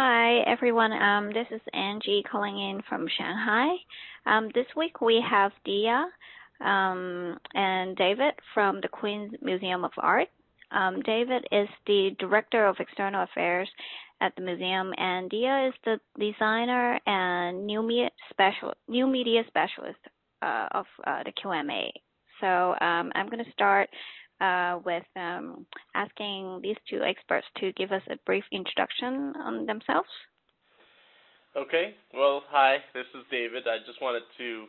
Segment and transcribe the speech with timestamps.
[0.00, 0.92] Hi, everyone.
[0.92, 3.74] Um, this is Angie calling in from Shanghai.
[4.26, 6.04] Um, this week we have Diya
[6.64, 10.28] um, and David from the Queens Museum of Art.
[10.70, 13.68] Um, David is the Director of External Affairs
[14.20, 19.98] at the museum, and Diya is the designer and new media, special, new media specialist
[20.42, 21.90] uh, of uh, the QMA.
[22.40, 23.88] So um, I'm going to start
[24.40, 30.08] uh, with um, asking these two experts to give us a brief introduction on themselves.
[31.56, 31.94] Okay.
[32.14, 33.64] Well, hi, this is David.
[33.66, 34.66] I just wanted to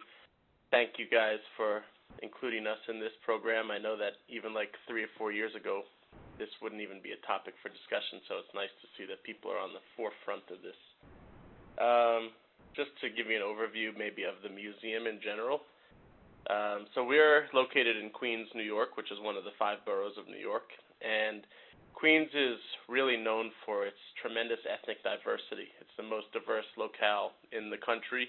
[0.71, 1.81] thank you guys for
[2.23, 3.69] including us in this program.
[3.69, 5.83] I know that even like three or four years ago,
[6.39, 9.51] this wouldn't even be a topic for discussion, so it's nice to see that people
[9.51, 10.79] are on the forefront of this.
[11.77, 12.31] Um,
[12.75, 15.67] just to give you an overview, maybe, of the museum in general.
[16.49, 20.17] Um, so we're located in Queens, New York, which is one of the five boroughs
[20.17, 20.73] of New York,
[21.05, 21.45] and
[21.93, 25.69] Queens is really known for its tremendous ethnic diversity.
[25.77, 28.25] It's the most diverse locale in the country,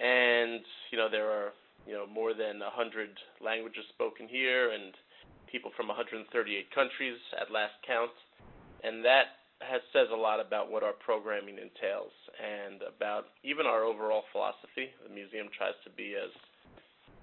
[0.00, 1.52] and you know there are
[1.84, 3.10] you know more than 100
[3.44, 4.96] languages spoken here, and
[5.50, 6.24] people from 138
[6.72, 8.16] countries at last count,
[8.80, 13.84] and that has says a lot about what our programming entails and about even our
[13.84, 14.88] overall philosophy.
[15.04, 16.32] The museum tries to be as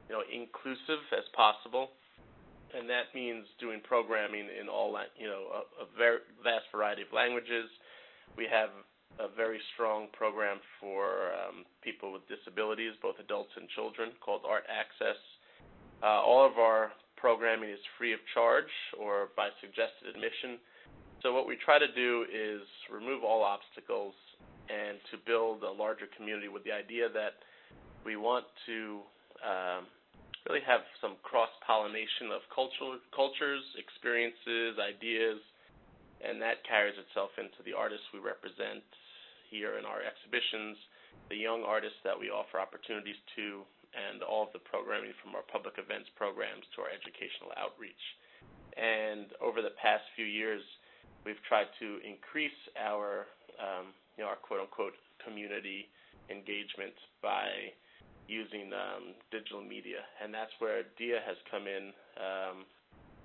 [0.09, 1.93] you know inclusive as possible,
[2.73, 7.13] and that means doing programming in all you know a, a very vast variety of
[7.13, 7.69] languages.
[8.35, 8.69] We have
[9.19, 14.63] a very strong program for um, people with disabilities, both adults and children, called Art
[14.69, 15.17] Access.
[16.01, 20.57] Uh, all of our programming is free of charge or by suggested admission.
[21.21, 24.13] So what we try to do is remove all obstacles
[24.71, 27.43] and to build a larger community with the idea that
[28.05, 29.03] we want to
[29.43, 29.83] um,
[30.49, 35.37] really have some cross pollination of cultural cultures, experiences, ideas,
[36.25, 38.81] and that carries itself into the artists we represent
[39.53, 40.73] here in our exhibitions,
[41.29, 43.61] the young artists that we offer opportunities to,
[43.93, 48.03] and all of the programming from our public events programs to our educational outreach.
[48.73, 50.65] And over the past few years,
[51.29, 53.29] we've tried to increase our,
[53.61, 55.89] um, you know, our quote unquote community
[56.29, 57.73] engagement by
[58.29, 61.89] using um, digital media, and that's where Diya has come in,
[62.21, 62.69] um,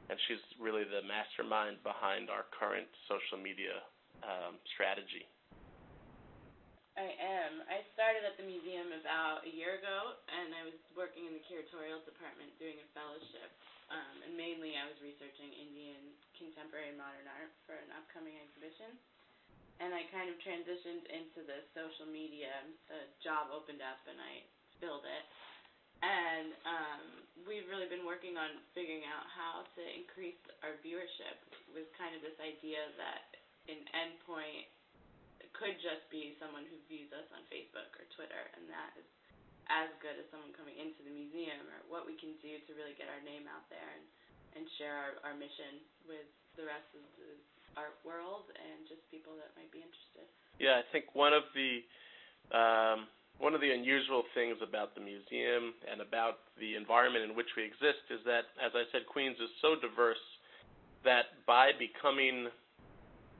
[0.08, 3.84] and she's really the mastermind behind our current social media
[4.24, 5.28] um, strategy.
[6.94, 7.66] I am.
[7.66, 11.42] I started at the museum about a year ago, and I was working in the
[11.42, 13.50] curatorial department doing a fellowship.
[13.90, 16.00] Um, and mainly, I was researching Indian
[16.38, 18.94] contemporary modern art for an upcoming exhibition.
[19.82, 22.62] And I kind of transitioned into the social media.
[22.86, 24.46] The job opened up, and I
[24.84, 25.24] build it.
[26.04, 27.02] And um,
[27.48, 31.40] we've really been working on figuring out how to increase our viewership
[31.72, 33.40] with kind of this idea that
[33.72, 34.68] an endpoint
[35.56, 39.08] could just be someone who views us on Facebook or Twitter, and that is
[39.72, 42.92] as good as someone coming into the museum or what we can do to really
[43.00, 44.04] get our name out there and,
[44.60, 46.28] and share our, our mission with
[46.60, 47.32] the rest of the
[47.80, 50.28] art world and just people that might be interested.
[50.60, 51.80] Yeah, I think one of the
[52.52, 53.08] um,
[53.38, 57.64] one of the unusual things about the museum and about the environment in which we
[57.64, 60.22] exist is that, as I said, Queens is so diverse
[61.04, 62.48] that by becoming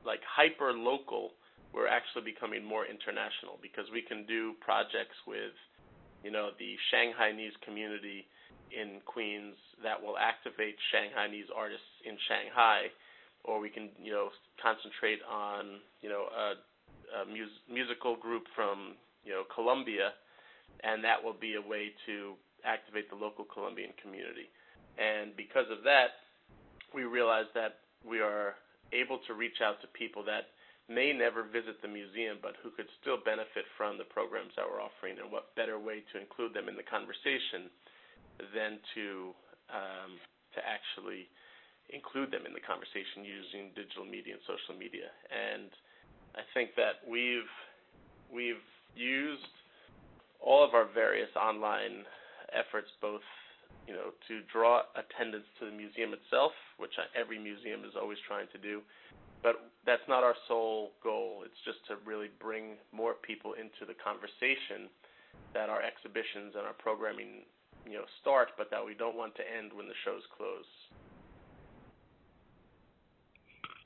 [0.05, 1.31] like hyper local,
[1.73, 5.55] we're actually becoming more international because we can do projects with,
[6.23, 8.27] you know, the Shanghainese community
[8.71, 12.87] in Queens that will activate Shanghainese artists in Shanghai,
[13.43, 14.29] or we can, you know,
[14.61, 16.55] concentrate on, you know, a,
[17.21, 18.95] a mus- musical group from
[19.25, 20.13] you know, Colombia,
[20.83, 24.49] and that will be a way to activate the local Colombian community.
[24.97, 26.23] And because of that,
[26.93, 28.55] we realized that we are
[28.93, 30.53] able to reach out to people that
[30.87, 34.81] may never visit the museum, but who could still benefit from the programs that we're
[34.81, 35.17] offering.
[35.17, 37.73] And what better way to include them in the conversation
[38.53, 39.33] than to
[39.73, 40.21] um,
[40.53, 41.25] to actually
[41.89, 45.09] include them in the conversation using digital media and social media.
[45.33, 45.73] And
[46.37, 47.49] I think that we've
[48.29, 48.61] we've
[48.95, 49.43] used
[50.39, 52.05] all of our various online
[52.53, 53.21] efforts, both
[53.87, 58.47] you know, to draw attendance to the museum itself, which every museum is always trying
[58.51, 58.81] to do.
[59.43, 61.43] But that's not our sole goal.
[61.45, 64.89] It's just to really bring more people into the conversation
[65.53, 67.45] that our exhibitions and our programming,
[67.85, 70.65] you know, start, but that we don't want to end when the shows close.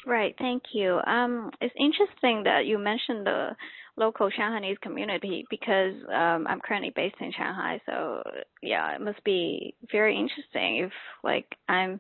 [0.08, 0.34] Right.
[0.40, 1.02] Thank you.
[1.06, 3.50] Um, it's interesting that you mentioned the
[4.00, 7.82] local Shanghainese community because um, I'm currently based in Shanghai.
[7.86, 8.24] So
[8.64, 10.92] yeah, it must be very interesting if
[11.24, 12.00] like I'm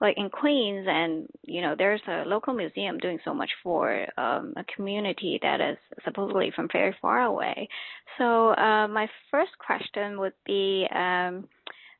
[0.00, 4.54] like in Queens and you know there's a local museum doing so much for um,
[4.56, 7.68] a community that is supposedly from very far away.
[8.16, 10.86] So uh, my first question would be.
[10.94, 11.48] Um,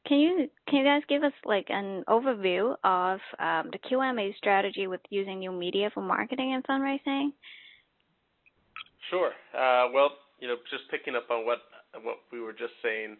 [0.06, 4.87] can you can you guys give us like an overview of um, the QMA strategy
[4.87, 7.32] with using new media for marketing and fundraising?
[9.08, 9.32] Sure.
[9.56, 10.11] Uh, well,
[10.41, 11.58] you know, just picking up on what
[12.05, 13.17] what we were just saying,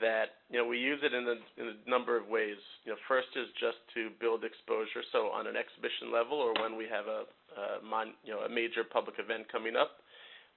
[0.00, 2.58] that you know we use it in a, in a number of ways.
[2.84, 5.02] You know, first is just to build exposure.
[5.12, 7.24] So on an exhibition level, or when we have a,
[7.56, 10.02] a mon, you know a major public event coming up,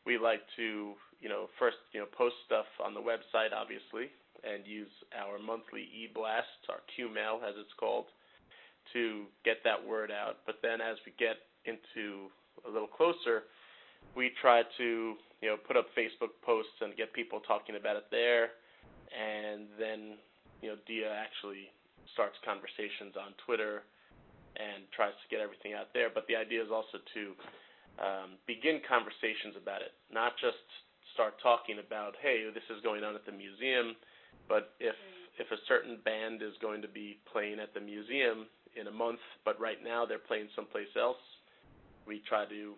[0.05, 4.11] we like to you know first you know post stuff on the website, obviously,
[4.43, 8.05] and use our monthly e-blast, our Q-mail as it's called,
[8.93, 10.45] to get that word out.
[10.45, 12.29] But then as we get into
[12.65, 13.49] a little closer,
[14.15, 18.05] we try to you know put up Facebook posts and get people talking about it
[18.11, 18.57] there,
[19.13, 20.17] and then
[20.61, 21.69] you know Diya actually
[22.13, 23.83] starts conversations on Twitter
[24.57, 26.09] and tries to get everything out there.
[26.09, 27.23] But the idea is also to
[28.01, 30.61] um, begin conversations about it, not just
[31.13, 33.97] start talking about, hey, this is going on at the museum,
[34.49, 34.97] but if
[35.37, 39.21] if a certain band is going to be playing at the museum in a month,
[39.45, 41.21] but right now they're playing someplace else,
[42.07, 42.73] we try to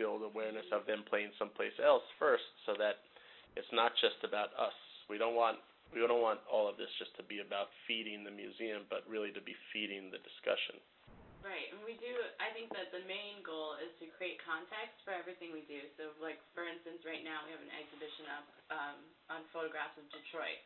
[0.00, 3.04] build awareness of them playing someplace else first, so that
[3.52, 4.72] it's not just about us.
[5.12, 5.60] We don't want
[5.92, 9.34] we don't want all of this just to be about feeding the museum, but really
[9.34, 10.78] to be feeding the discussion.
[11.42, 12.12] Right, and we do.
[12.36, 15.80] I think that the main goal is to create context for everything we do.
[15.96, 18.98] So, like for instance, right now we have an exhibition up um,
[19.32, 20.60] on photographs of Detroit.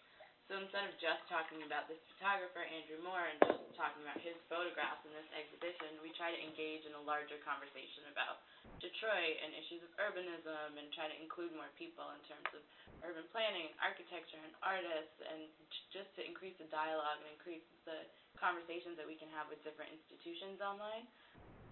[0.44, 4.37] So instead of just talking about this photographer, Andrew Moore, and just talking about his
[4.52, 8.44] photographs in this exhibition, we try to engage in a larger conversation about
[8.76, 12.61] Detroit and issues of urbanism and try to include more people in terms of
[13.08, 15.49] urban planning, architecture, and artists, and
[15.96, 18.05] just to increase the dialogue and increase the
[18.37, 21.08] conversations that we can have with different institutions online.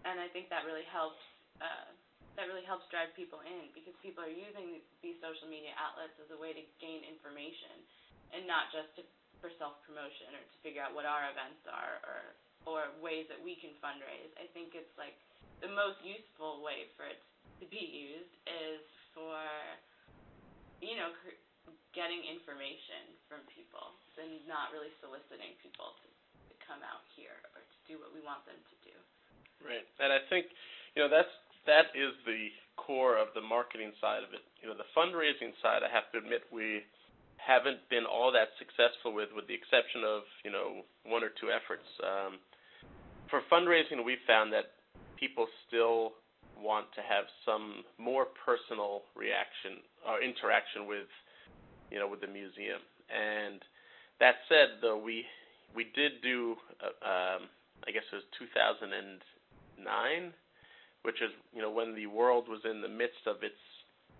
[0.09, 1.21] And I think that really helps.
[1.61, 1.93] Uh,
[2.41, 6.33] that really helps drive people in because people are using these social media outlets as
[6.33, 7.77] a way to gain information
[8.33, 9.03] and not just to,
[9.39, 12.21] for self promotion or to figure out what our events are or
[12.63, 14.31] or ways that we can fundraise.
[14.39, 15.19] I think it's like
[15.59, 17.19] the most useful way for it
[17.59, 18.83] to be used is
[19.15, 19.39] for
[20.81, 21.39] you know cr-
[21.95, 26.07] getting information from people and not really soliciting people to,
[26.49, 28.95] to come out here or to do what we want them to do.
[29.63, 30.51] Right, and I think
[30.97, 31.31] you know that's
[31.67, 34.43] that is the core of the marketing side of it.
[34.59, 36.83] You know, the fundraising side, I have to admit, we
[37.43, 41.51] haven't been all that successful with, with the exception of you know one or two
[41.51, 41.87] efforts.
[41.99, 42.39] Um,
[43.27, 44.79] for fundraising, we found that
[45.19, 46.15] people still
[46.55, 51.11] want to have some more personal reaction or interaction with
[51.91, 52.79] you know with the museum.
[53.11, 53.59] And
[54.23, 55.27] that said, though we
[55.75, 57.51] we did do uh, um,
[57.83, 59.19] I guess it was 2009,
[61.03, 63.59] which is you know when the world was in the midst of its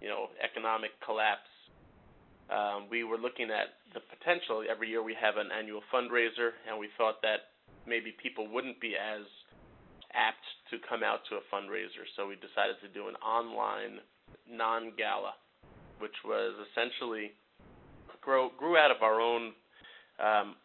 [0.01, 1.52] you know economic collapse
[2.51, 4.65] um, we were looking at the potential.
[4.65, 7.53] Every year we have an annual fundraiser, and we thought that
[7.87, 9.27] maybe people wouldn't be as
[10.13, 12.05] apt to come out to a fundraiser.
[12.17, 14.01] So we decided to do an online
[14.49, 15.33] non-gala,
[15.99, 17.33] which was essentially
[18.21, 19.53] grow, grew out of our own,
[20.21, 20.57] um,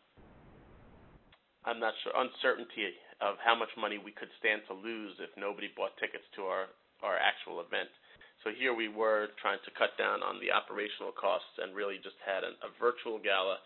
[1.65, 5.67] I'm not sure, uncertainty of how much money we could stand to lose if nobody
[5.73, 6.69] bought tickets to our,
[7.01, 7.89] our actual event.
[8.45, 12.17] So here we were trying to cut down on the operational costs and really just
[12.21, 13.57] had an, a virtual gala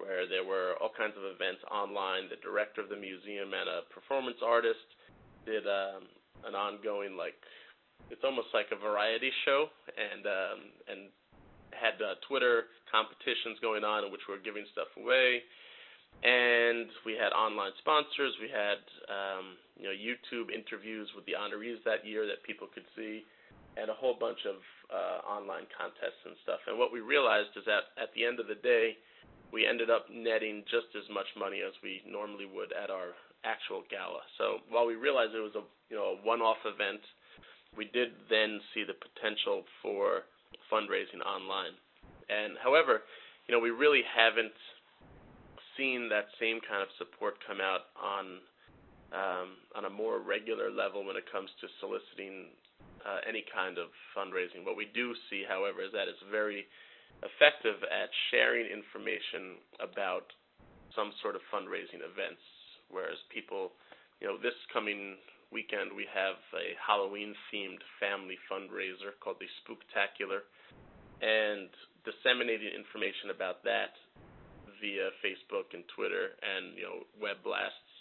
[0.00, 2.26] where there were all kinds of events online.
[2.32, 4.84] The director of the museum and a performance artist
[5.46, 6.08] did um,
[6.48, 7.36] an ongoing like
[8.10, 10.58] it's almost like a variety show and um,
[10.88, 11.00] and
[11.72, 15.42] had uh, Twitter competitions going on in which we were giving stuff away.
[16.22, 18.32] And we had online sponsors.
[18.38, 22.86] We had um, you know YouTube interviews with the honorees that year that people could
[22.96, 23.26] see
[23.76, 26.60] and a whole bunch of uh, online contests and stuff.
[26.66, 28.96] And what we realized is that at the end of the day,
[29.52, 33.14] we ended up netting just as much money as we normally would at our
[33.44, 34.22] actual gala.
[34.38, 37.02] So while we realized it was a you know a one-off event,
[37.76, 40.26] we did then see the potential for
[40.72, 41.76] fundraising online.
[42.30, 43.02] And however,
[43.46, 44.56] you know we really haven't
[45.76, 48.42] seen that same kind of support come out on
[49.14, 52.50] um, on a more regular level when it comes to soliciting
[53.04, 54.64] uh, any kind of fundraising.
[54.64, 56.64] What we do see, however, is that it's very
[57.22, 60.26] effective at sharing information about
[60.96, 62.42] some sort of fundraising events.
[62.90, 63.72] Whereas people,
[64.20, 65.16] you know, this coming
[65.54, 70.42] weekend we have a Halloween themed family fundraiser called the Spooktacular,
[71.22, 71.70] and
[72.02, 73.94] disseminating information about that
[74.82, 77.94] via Facebook and Twitter and you know web blasts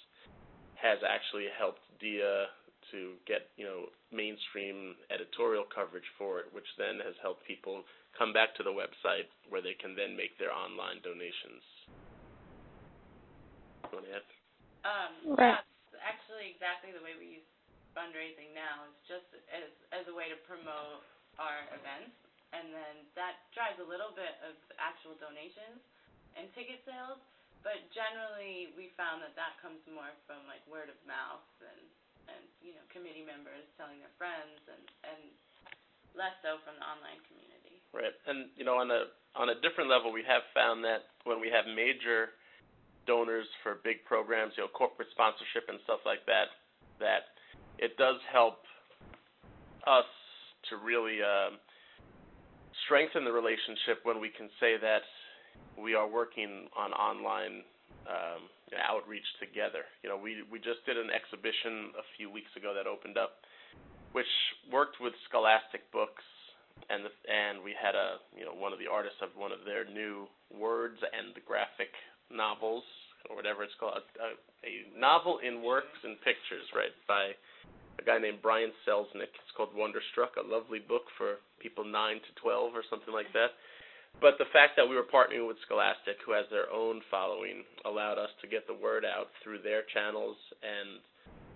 [0.75, 2.50] has actually helped Diya
[2.93, 7.81] to get you know mainstream editorial coverage for it, which then has helped people
[8.13, 11.65] come back to the website where they can then make their online donations.
[13.89, 14.25] Want to add?
[14.85, 15.59] Um, right.
[15.59, 17.47] Yeah, actually exactly the way we use
[17.97, 18.85] fundraising now.
[18.89, 21.01] It's just as as a way to promote
[21.41, 22.13] our events,
[22.53, 25.81] and then that drives a little bit of actual donations
[26.38, 27.21] and ticket sales.
[27.63, 32.02] But generally, we found that that comes more from like word of mouth and and
[32.63, 35.22] you know committee members telling their friends and and
[36.15, 37.84] less so from the online community.
[37.91, 41.41] Right, and you know on a on a different level, we have found that when
[41.41, 42.34] we have major
[43.05, 46.53] donors for big programs, you know, corporate sponsorship and stuff like that,
[47.00, 47.36] that
[47.77, 48.63] it does help
[49.86, 50.08] us
[50.70, 51.51] to really uh,
[52.86, 55.03] strengthen the relationship when we can say that
[55.75, 57.65] we are working on online
[58.08, 58.48] um,
[58.81, 59.85] outreach together.
[60.01, 63.43] You know, we we just did an exhibition a few weeks ago that opened up,
[64.11, 64.29] which
[64.71, 66.23] worked with Scholastic Books,
[66.89, 69.65] and the, and we had a you know one of the artists of one of
[69.65, 71.93] their new words and graphic
[72.31, 72.83] novels
[73.29, 74.35] or whatever it's called, a,
[74.67, 77.31] a novel in works and pictures, right, by
[77.99, 79.31] a guy named Brian Selznick.
[79.31, 83.55] It's called Wonderstruck, a lovely book for people nine to twelve or something like that.
[84.22, 88.17] But the fact that we were partnering with Scholastic, who has their own following, allowed
[88.17, 91.03] us to get the word out through their channels and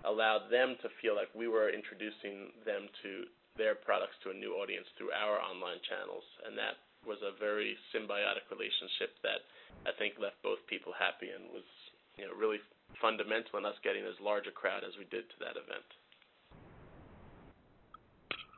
[0.03, 4.53] allowed them to feel like we were introducing them to their products to a new
[4.59, 6.23] audience through our online channels.
[6.45, 9.41] And that was a very symbiotic relationship that
[9.87, 11.67] I think left both people happy and was
[12.19, 12.59] you know really
[12.99, 15.87] fundamental in us getting as large a crowd as we did to that event.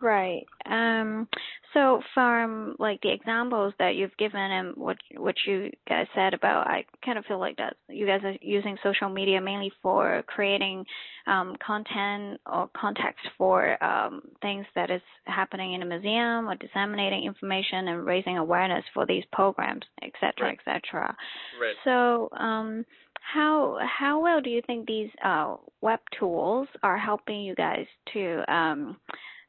[0.02, 0.46] Right.
[0.66, 1.28] Um,
[1.74, 6.68] so from like the examples that you've given and what what you guys said about,
[6.68, 10.86] I kind of feel like that you guys are using social media mainly for creating
[11.28, 17.26] um, content or context for um, things that is happening in a museum or disseminating
[17.26, 20.60] information and raising awareness for these programs, et cetera, right.
[20.66, 21.16] et cetera.
[21.62, 21.76] Right.
[21.84, 22.30] So.
[22.38, 22.86] Um,
[23.34, 28.44] how how well do you think these uh, web tools are helping you guys to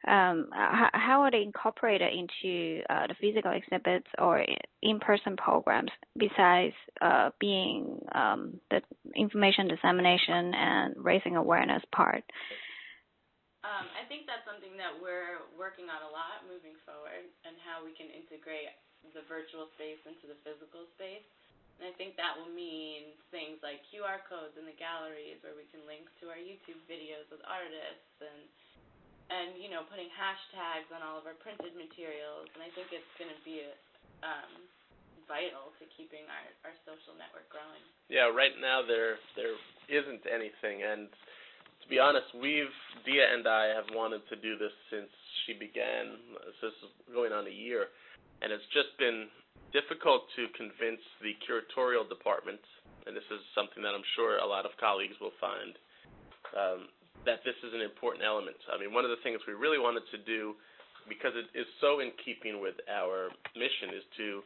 [0.09, 4.45] um, how are they incorporated into uh, the physical exhibits or
[4.81, 8.81] in-person programs besides uh, being um, the
[9.15, 12.25] information dissemination and raising awareness part?
[13.61, 17.85] Um, I think that's something that we're working on a lot moving forward, and how
[17.85, 18.73] we can integrate
[19.13, 21.29] the virtual space into the physical space.
[21.77, 25.69] And I think that will mean things like QR codes in the galleries, where we
[25.69, 28.49] can link to our YouTube videos with artists and
[29.31, 33.15] and you know putting hashtags on all of our printed materials and i think it's
[33.17, 33.63] going to be
[34.27, 34.53] um,
[35.31, 37.81] vital to keeping our, our social network growing.
[38.11, 39.55] Yeah right now there there
[39.87, 41.07] isn't anything and
[41.81, 42.75] to be honest we've
[43.07, 45.09] Diya and i have wanted to do this since
[45.47, 46.19] she began
[46.61, 47.89] this is going on a year
[48.43, 49.31] and it's just been
[49.71, 52.61] difficult to convince the curatorial department
[53.07, 55.79] and this is something that i'm sure a lot of colleagues will find
[56.59, 56.91] um,
[57.27, 58.57] that this is an important element.
[58.73, 60.57] I mean, one of the things we really wanted to do,
[61.09, 64.45] because it is so in keeping with our mission, is to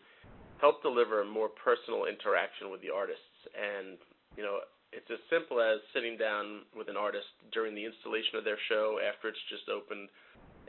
[0.58, 3.34] help deliver a more personal interaction with the artists.
[3.54, 3.98] And,
[4.34, 4.62] you know,
[4.94, 8.98] it's as simple as sitting down with an artist during the installation of their show
[9.02, 10.08] after it's just opened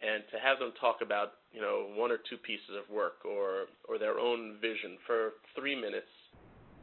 [0.03, 3.71] and to have them talk about, you know, one or two pieces of work or
[3.87, 6.11] or their own vision for 3 minutes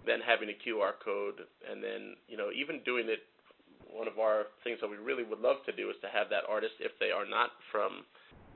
[0.06, 3.22] then having a QR code and then, you know, even doing it
[3.92, 6.48] one of our things that we really would love to do is to have that
[6.48, 8.08] artist, if they are not from,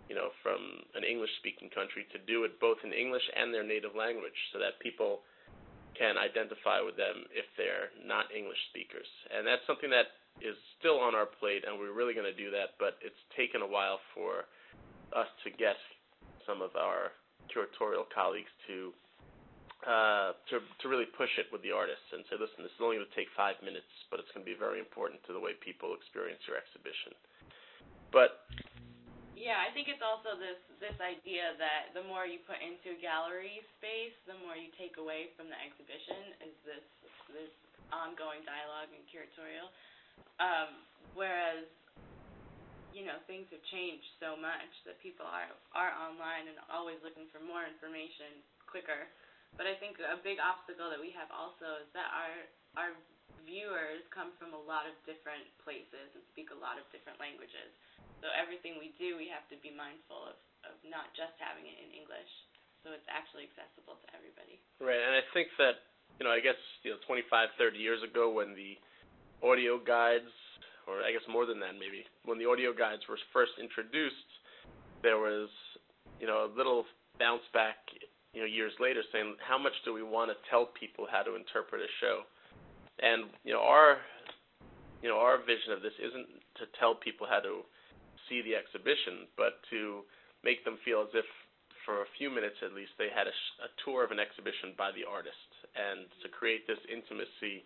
[0.09, 0.59] you know, from
[0.97, 4.81] an English-speaking country, to do it both in English and their native language, so that
[4.81, 5.21] people
[5.97, 9.09] can identify with them if they're not English speakers.
[9.33, 10.13] And that's something that
[10.45, 12.77] is still on our plate, and we're really going to do that.
[12.77, 14.45] But it's taken a while for
[15.17, 15.81] us to get
[16.45, 17.17] some of our
[17.49, 18.93] curatorial colleagues to
[19.85, 22.97] uh, to to really push it with the artists and say, listen, this is only
[22.97, 25.53] going to take five minutes, but it's going to be very important to the way
[25.61, 27.13] people experience your exhibition.
[28.09, 28.49] But
[29.37, 32.99] yeah, I think it's also this this idea that the more you put into a
[32.99, 36.41] gallery space, the more you take away from the exhibition.
[36.41, 36.87] Is this
[37.37, 37.53] this
[37.93, 39.69] ongoing dialogue and curatorial?
[40.41, 40.81] Um,
[41.13, 41.69] whereas
[42.97, 47.29] you know things have changed so much that people are are online and always looking
[47.29, 49.05] for more information quicker
[49.57, 52.37] but I think a big obstacle that we have also is that our
[52.77, 52.93] our
[53.49, 57.73] viewers come from a lot of different places and speak a lot of different languages.
[58.21, 60.37] So everything we do, we have to be mindful of,
[60.67, 62.33] of not just having it in English,
[62.83, 64.59] so it's actually accessible to everybody.
[64.83, 65.83] Right, and I think that
[66.19, 68.77] you know, I guess you know, 25, 30 years ago when the
[69.45, 70.33] audio guides,
[70.89, 74.31] or I guess more than that maybe, when the audio guides were first introduced,
[75.05, 75.49] there was
[76.21, 76.89] you know a little
[77.21, 77.77] bounce back
[78.37, 81.41] you know years later saying how much do we want to tell people how to
[81.41, 82.29] interpret a show,
[83.01, 83.97] and you know our
[85.01, 86.29] you know our vision of this isn't
[86.61, 87.65] to tell people how to
[88.29, 90.05] see the exhibition, but to
[90.45, 91.25] make them feel as if
[91.89, 94.93] for a few minutes at least they had a, a tour of an exhibition by
[94.93, 95.49] the artist.
[95.73, 97.65] And to create this intimacy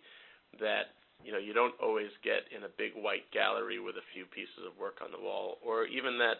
[0.63, 4.23] that you know you don't always get in a big white gallery with a few
[4.23, 6.39] pieces of work on the wall or even that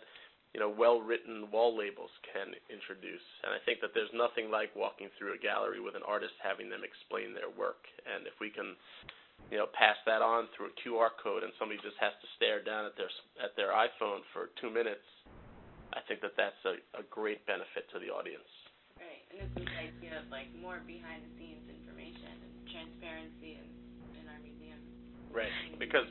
[0.53, 4.71] you know well written wall labels can introduce and i think that there's nothing like
[4.75, 8.51] walking through a gallery with an artist having them explain their work and if we
[8.51, 8.75] can
[9.49, 12.59] you know pass that on through a qr code and somebody just has to stare
[12.59, 15.07] down at their at their iphone for 2 minutes
[15.91, 18.47] I think that that's a, a great benefit to the audience.
[18.95, 23.67] Right, and it's this idea of like more behind the scenes information and transparency in,
[24.15, 24.79] in our museum.
[25.31, 26.07] Right, because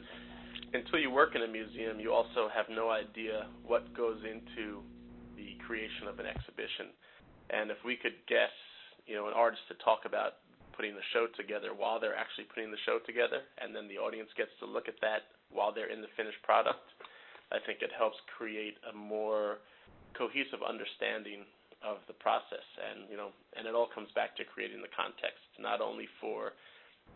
[0.73, 4.83] until you work in a museum, you also have no idea what goes into
[5.35, 6.95] the creation of an exhibition.
[7.50, 8.55] And if we could guess,
[9.07, 10.43] you know, an artist to talk about
[10.77, 14.31] putting the show together while they're actually putting the show together, and then the audience
[14.39, 16.87] gets to look at that while they're in the finished product,
[17.50, 19.59] I think it helps create a more
[20.15, 21.43] cohesive understanding
[21.81, 25.41] of the process and you know and it all comes back to creating the context
[25.57, 26.53] not only for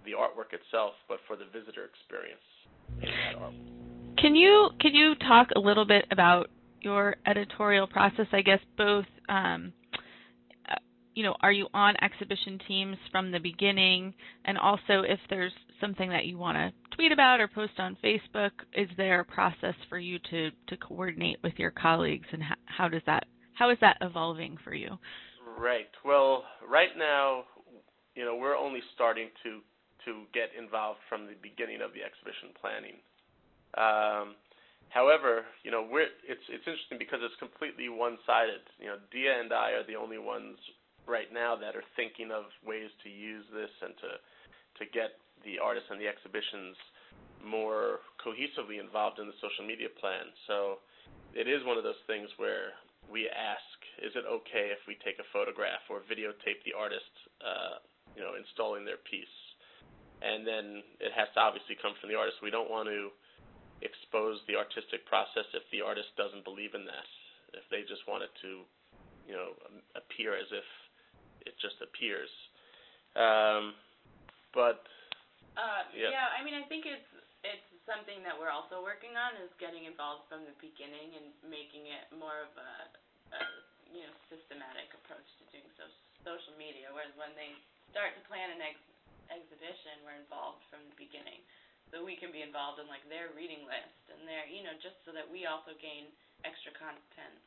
[0.04, 2.40] the artwork itself but for the visitor experience
[3.02, 4.20] in that artwork.
[4.20, 9.06] Can you can you talk a little bit about your editorial process I guess both
[9.28, 9.73] um,
[10.70, 10.75] uh,
[11.14, 16.08] you know are you on exhibition teams from the beginning and also if there's something
[16.11, 19.99] that you want to tweet about or post on Facebook, is there a process for
[19.99, 23.96] you to to coordinate with your colleagues, and how, how does that how is that
[24.00, 24.99] evolving for you?
[25.58, 25.90] Right.
[26.04, 27.44] Well, right now,
[28.14, 29.61] you know, we're only starting to
[30.04, 32.96] to get involved from the beginning of the exhibition planning.
[33.75, 34.38] Um,
[34.90, 38.62] however, you know, it's it's interesting because it's completely one-sided.
[38.78, 40.56] You know, Diya and I are the only ones
[41.04, 44.11] right now that are thinking of ways to use this and to
[44.81, 46.76] to get the artists and the exhibitions
[47.44, 50.33] more cohesively involved in the social media plan.
[50.48, 50.81] So
[51.37, 52.72] it is one of those things where
[53.05, 57.12] we ask, is it okay if we take a photograph or videotape the artist,
[57.44, 57.85] uh,
[58.16, 59.37] you know, installing their piece?
[60.24, 62.40] And then it has to obviously come from the artist.
[62.40, 63.12] We don't want to
[63.84, 67.08] expose the artistic process if the artist doesn't believe in that.
[67.52, 68.64] If they just want it to,
[69.28, 69.52] you know,
[69.92, 70.64] appear as if
[71.44, 72.32] it just appears.
[73.14, 73.76] Um,
[74.56, 74.88] but
[75.54, 76.10] uh, yeah.
[76.10, 77.06] yeah, I mean, I think it's
[77.44, 81.87] it's something that we're also working on is getting involved from the beginning and making
[81.92, 82.72] it more of a,
[83.37, 83.40] a
[83.92, 85.87] you know systematic approach to doing so,
[86.24, 86.90] social media.
[86.90, 87.52] Whereas when they
[87.92, 88.93] start to plan an ex-
[89.32, 91.40] exhibition, we're involved from the beginning,
[91.92, 94.96] so we can be involved in like their reading list and their you know just
[95.04, 96.10] so that we also gain
[96.44, 97.38] extra content.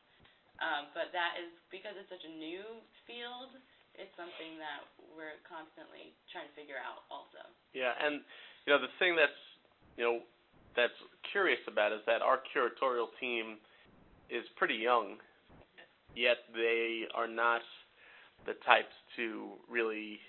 [0.58, 3.54] Um, but that is because it's such a new field
[3.98, 4.86] it's something that
[5.18, 7.42] we're constantly trying to figure out also.
[7.74, 8.22] Yeah, and
[8.64, 9.42] you know the thing that's
[9.98, 10.22] you know
[10.78, 10.96] that's
[11.34, 13.58] curious about is that our curatorial team
[14.30, 15.18] is pretty young,
[16.14, 17.60] yet they are not
[18.46, 20.22] the types to really.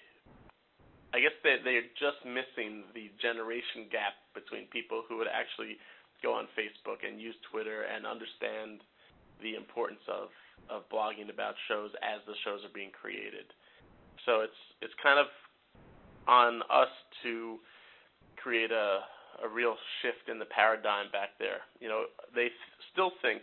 [1.13, 5.78] I guess they they're just missing the generation gap between people who would actually
[6.22, 8.82] go on Facebook and use Twitter and understand
[9.41, 10.30] the importance of
[10.69, 13.50] of blogging about shows as the shows are being created.
[14.26, 15.28] So it's it's kind of
[16.28, 16.93] on us
[17.24, 17.58] to
[18.38, 19.02] create a
[19.43, 21.63] a real shift in the paradigm back there.
[21.80, 22.50] You know, they
[22.91, 23.41] still think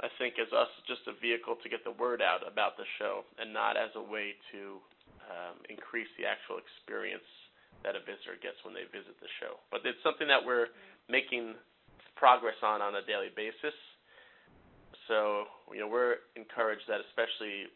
[0.00, 3.24] I think as us just a vehicle to get the word out about the show
[3.40, 4.80] and not as a way to
[5.28, 7.26] um, increase the actual experience
[7.84, 9.60] that a visitor gets when they visit the show.
[9.70, 10.72] But it's something that we're
[11.10, 11.54] making
[12.16, 13.76] progress on on a daily basis.
[15.06, 17.70] So you know we're encouraged that especially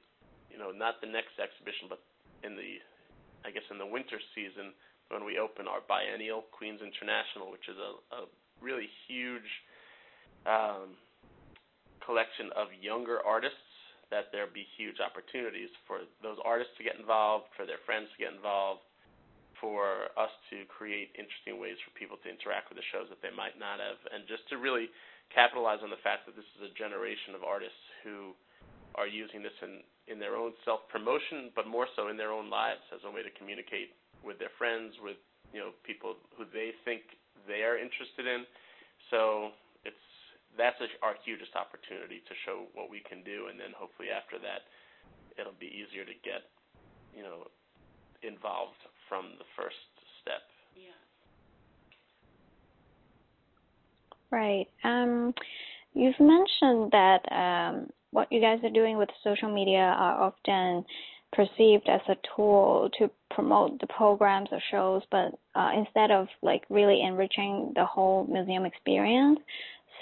[0.51, 2.03] you know not the next exhibition but
[2.43, 2.81] in the,
[3.45, 4.73] I guess in the winter season
[5.11, 8.21] when we open our biennial Queens International, which is a, a
[8.63, 9.51] really huge
[10.47, 10.95] um,
[12.05, 13.70] collection of younger artists.
[14.11, 18.19] That there be huge opportunities for those artists to get involved, for their friends to
[18.19, 18.83] get involved,
[19.63, 23.31] for us to create interesting ways for people to interact with the shows that they
[23.31, 24.91] might not have, and just to really
[25.31, 28.35] capitalize on the fact that this is a generation of artists who
[28.99, 32.51] are using this in in their own self promotion, but more so in their own
[32.51, 33.95] lives as a way to communicate
[34.27, 35.21] with their friends, with
[35.55, 37.07] you know people who they think
[37.47, 38.43] they are interested in.
[39.15, 39.55] So
[40.59, 44.67] that's our hugest opportunity to show what we can do, and then hopefully after that,
[45.39, 46.51] it'll be easier to get
[47.15, 47.47] you know
[48.23, 49.81] involved from the first
[50.23, 50.43] step.
[50.77, 50.99] Yeah.
[54.31, 54.67] Right.
[54.85, 55.35] Um,
[55.95, 60.85] you've mentioned that um, what you guys are doing with social media are often
[61.33, 66.63] perceived as a tool to promote the programs or shows, but uh, instead of like
[66.69, 69.39] really enriching the whole museum experience.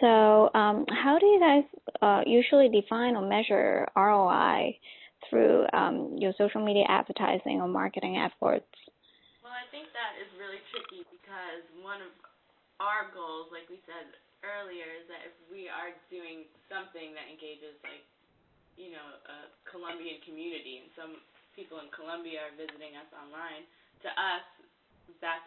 [0.00, 1.66] So, um, how do you guys
[2.02, 4.78] uh, usually define or measure ROI
[5.28, 8.70] through um, your social media advertising or marketing efforts?
[9.42, 12.14] Well, I think that is really tricky because one of
[12.78, 14.06] our goals, like we said
[14.46, 18.06] earlier, is that if we are doing something that engages like
[18.78, 21.18] you know, a Colombian community, and some
[21.58, 23.66] people in Colombia are visiting us online.
[24.06, 24.46] To us,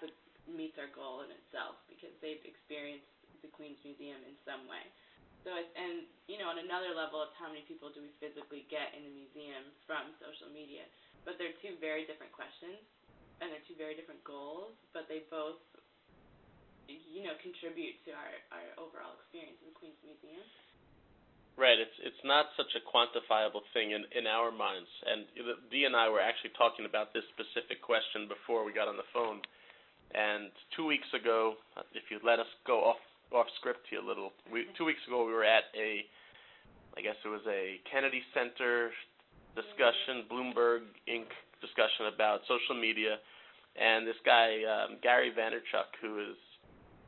[0.03, 0.11] what
[0.51, 3.07] meets our goal in itself because they've experienced
[3.41, 4.85] the Queens Museum in some way.
[5.41, 8.69] So, it's, and you know, on another level, it's how many people do we physically
[8.69, 10.85] get in the museum from social media.
[11.25, 12.77] But they're two very different questions,
[13.41, 14.77] and they're two very different goals.
[14.93, 15.57] But they both,
[16.85, 20.45] you know, contribute to our our overall experience in the Queens Museum.
[21.57, 21.77] Right.
[21.77, 24.89] It's it's not such a quantifiable thing in in our minds.
[25.09, 25.25] And
[25.73, 29.09] Dee and I were actually talking about this specific question before we got on the
[29.09, 29.41] phone.
[30.13, 31.55] And two weeks ago,
[31.95, 33.01] if you let us go off
[33.31, 36.03] off script here a little, we, two weeks ago we were at a,
[36.97, 38.91] I guess it was a Kennedy Center
[39.55, 41.31] discussion, Bloomberg Inc.
[41.59, 43.19] discussion about social media,
[43.79, 46.39] and this guy um, Gary Vaynerchuk, who has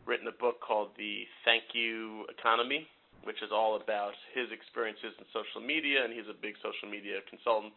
[0.06, 2.88] written a book called The Thank You Economy,
[3.24, 7.24] which is all about his experiences in social media, and he's a big social media
[7.28, 7.72] consultant.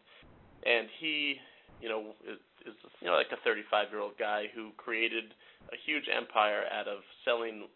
[0.67, 1.39] And he,
[1.79, 5.31] you know, is, is you know like a 35 year old guy who created
[5.71, 7.67] a huge empire out of selling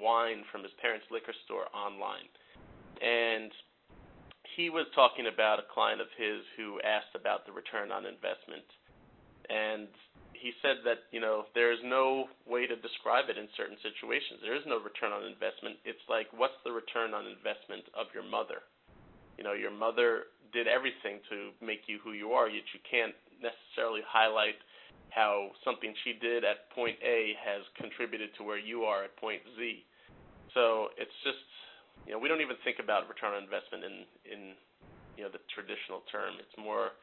[0.00, 2.26] wine from his parents' liquor store online.
[3.00, 3.52] And
[4.56, 8.66] he was talking about a client of his who asked about the return on investment.
[9.48, 9.88] And
[10.40, 14.40] he said that you know there is no way to describe it in certain situations.
[14.40, 15.76] There is no return on investment.
[15.84, 18.64] It's like what's the return on investment of your mother?
[19.36, 23.14] You know, your mother did everything to make you who you are, yet you can't
[23.38, 24.58] necessarily highlight
[25.10, 29.42] how something she did at point A has contributed to where you are at point
[29.56, 29.84] Z.
[30.54, 31.42] So it's just
[32.06, 34.40] you know we don't even think about return on investment in in
[35.16, 36.38] you know the traditional term.
[36.40, 36.96] It's more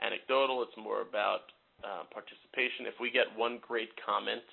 [0.00, 0.62] anecdotal.
[0.62, 1.52] It's more about
[1.84, 2.88] uh, participation.
[2.88, 4.44] If we get one great comment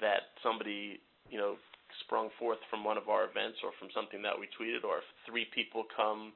[0.00, 1.58] that somebody, you know,
[2.04, 5.08] sprung forth from one of our events or from something that we tweeted, or if
[5.26, 6.32] three people come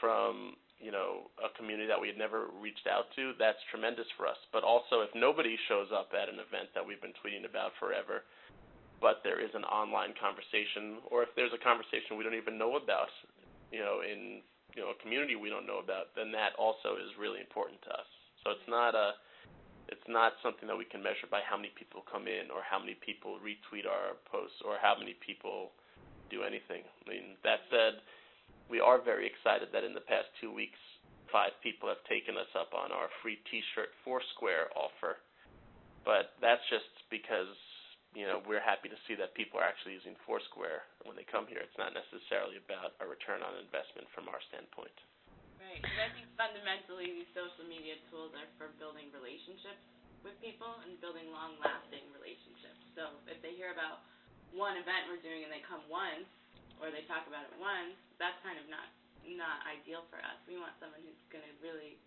[0.00, 4.24] from, you know, a community that we had never reached out to, that's tremendous for
[4.26, 4.38] us.
[4.52, 8.24] But also, if nobody shows up at an event that we've been tweeting about forever,
[9.00, 12.76] but there is an online conversation, or if there's a conversation we don't even know
[12.76, 13.12] about,
[13.70, 14.40] you know, in
[14.72, 17.92] you know a community we don't know about, then that also is really important to
[17.92, 18.08] us.
[18.44, 19.16] So it's not a
[19.88, 22.78] it's not something that we can measure by how many people come in or how
[22.78, 25.70] many people retweet our posts or how many people
[26.26, 26.82] do anything.
[26.82, 28.02] I mean, that said,
[28.66, 30.78] we are very excited that in the past two weeks,
[31.30, 35.22] five people have taken us up on our free T-shirt Foursquare offer.
[36.02, 37.50] But that's just because
[38.16, 41.44] you know we're happy to see that people are actually using Foursquare when they come
[41.44, 41.60] here.
[41.60, 44.96] It's not necessarily about a return on investment from our standpoint.
[45.60, 45.84] Right.
[45.84, 49.84] Because I think fundamentally these social media tools are for building relationships
[50.24, 52.80] with people and building long-lasting relationships.
[52.96, 54.00] So if they hear about
[54.56, 56.24] one event we're doing and they come once,
[56.80, 58.88] or they talk about it once, that's kind of not
[59.26, 60.38] not ideal for us.
[60.46, 61.98] We want someone who's going to really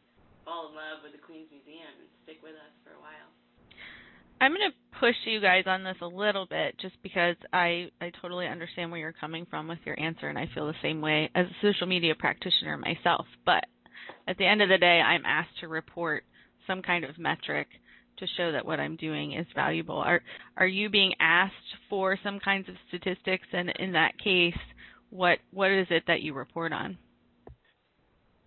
[0.47, 3.27] fall in love with the Queens Museum and stick with us for a while.
[4.39, 8.11] I'm going to push you guys on this a little bit just because I, I
[8.21, 11.29] totally understand where you're coming from with your answer, and I feel the same way
[11.35, 13.25] as a social media practitioner myself.
[13.45, 13.65] But
[14.27, 16.23] at the end of the day, I'm asked to report
[16.67, 17.67] some kind of metric
[18.17, 19.97] to show that what I'm doing is valuable.
[19.97, 20.21] Are
[20.57, 21.53] are you being asked
[21.89, 24.57] for some kinds of statistics, and in that case,
[25.09, 26.97] what what is it that you report on?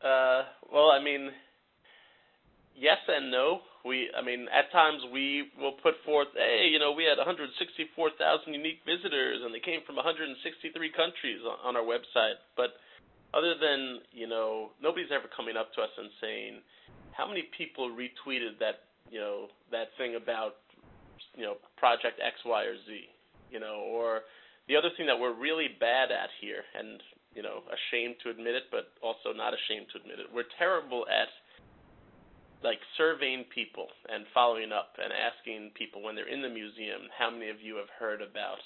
[0.02, 1.30] Uh, well, I mean,
[2.76, 3.60] yes and no.
[3.84, 7.50] We I mean at times we will put forth hey you know we had 164,000
[8.54, 10.38] unique visitors and they came from 163
[10.94, 12.38] countries on, our website.
[12.56, 12.78] But
[13.34, 16.62] other than you know nobody's ever coming up to us and saying
[17.12, 20.62] how many people retweeted that you know that thing about
[21.34, 23.10] you know project X Y or Z
[23.50, 24.22] you know or
[24.68, 27.02] the other thing that we're really bad at here and
[27.34, 31.04] you know ashamed to admit it but also not ashamed to admit it we're terrible
[31.10, 31.28] at
[32.62, 37.30] like surveying people and following up and asking people when they're in the museum how
[37.30, 38.62] many of you have heard about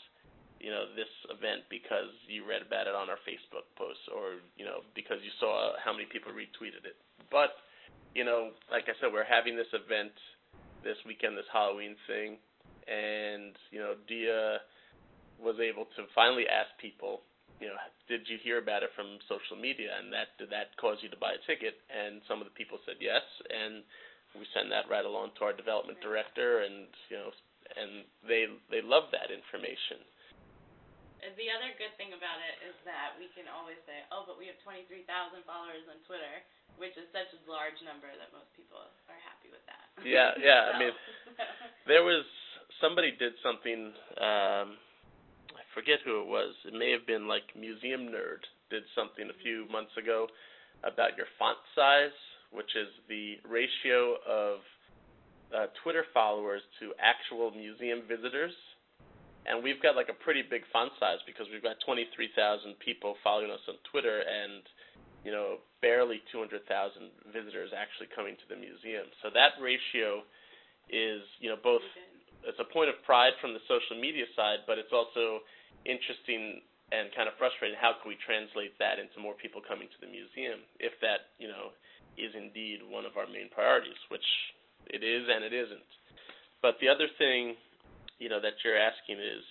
[0.61, 4.65] you know this event because you read about it on our Facebook post or you
[4.65, 6.97] know because you saw how many people retweeted it.
[7.33, 7.57] But
[8.15, 10.13] you know like I said we're having this event
[10.85, 12.37] this weekend this Halloween thing
[12.89, 14.61] and you know Diya
[15.41, 17.21] was able to finally ask people
[17.61, 21.01] you know, did you hear about it from social media, and that did that cause
[21.01, 21.81] you to buy a ticket?
[21.88, 23.81] And some of the people said yes, and
[24.37, 27.31] we send that right along to our development director, and you know,
[27.75, 30.05] and they they love that information.
[31.27, 34.47] The other good thing about it is that we can always say, oh, but we
[34.47, 35.11] have 23,000
[35.42, 36.38] followers on Twitter,
[36.79, 39.90] which is such a large number that most people are happy with that.
[40.07, 40.71] Yeah, yeah.
[40.71, 40.95] I mean,
[41.90, 42.23] there was
[42.79, 43.90] somebody did something.
[44.23, 44.79] um
[45.77, 46.57] forget who it was.
[46.65, 48.41] It may have been like Museum Nerd
[48.73, 50.25] did something a few months ago
[50.81, 52.17] about your font size,
[52.49, 54.65] which is the ratio of
[55.53, 58.57] uh, Twitter followers to actual museum visitors.
[59.45, 62.33] And we've got like a pretty big font size because we've got 23,000
[62.81, 64.65] people following us on Twitter and
[65.23, 66.57] you know barely 200,000
[67.31, 69.07] visitors actually coming to the museum.
[69.21, 70.25] So that ratio
[70.89, 71.85] is you know both
[72.47, 75.43] it's a point of pride from the social media side, but it's also
[75.87, 76.61] interesting
[76.92, 77.79] and kind of frustrating.
[77.79, 81.51] How can we translate that into more people coming to the museum if that, you
[81.51, 81.75] know,
[82.18, 84.25] is indeed one of our main priorities, which
[84.88, 85.85] it is and it isn't.
[86.62, 87.55] But the other thing,
[88.18, 89.44] you know, that you're asking is,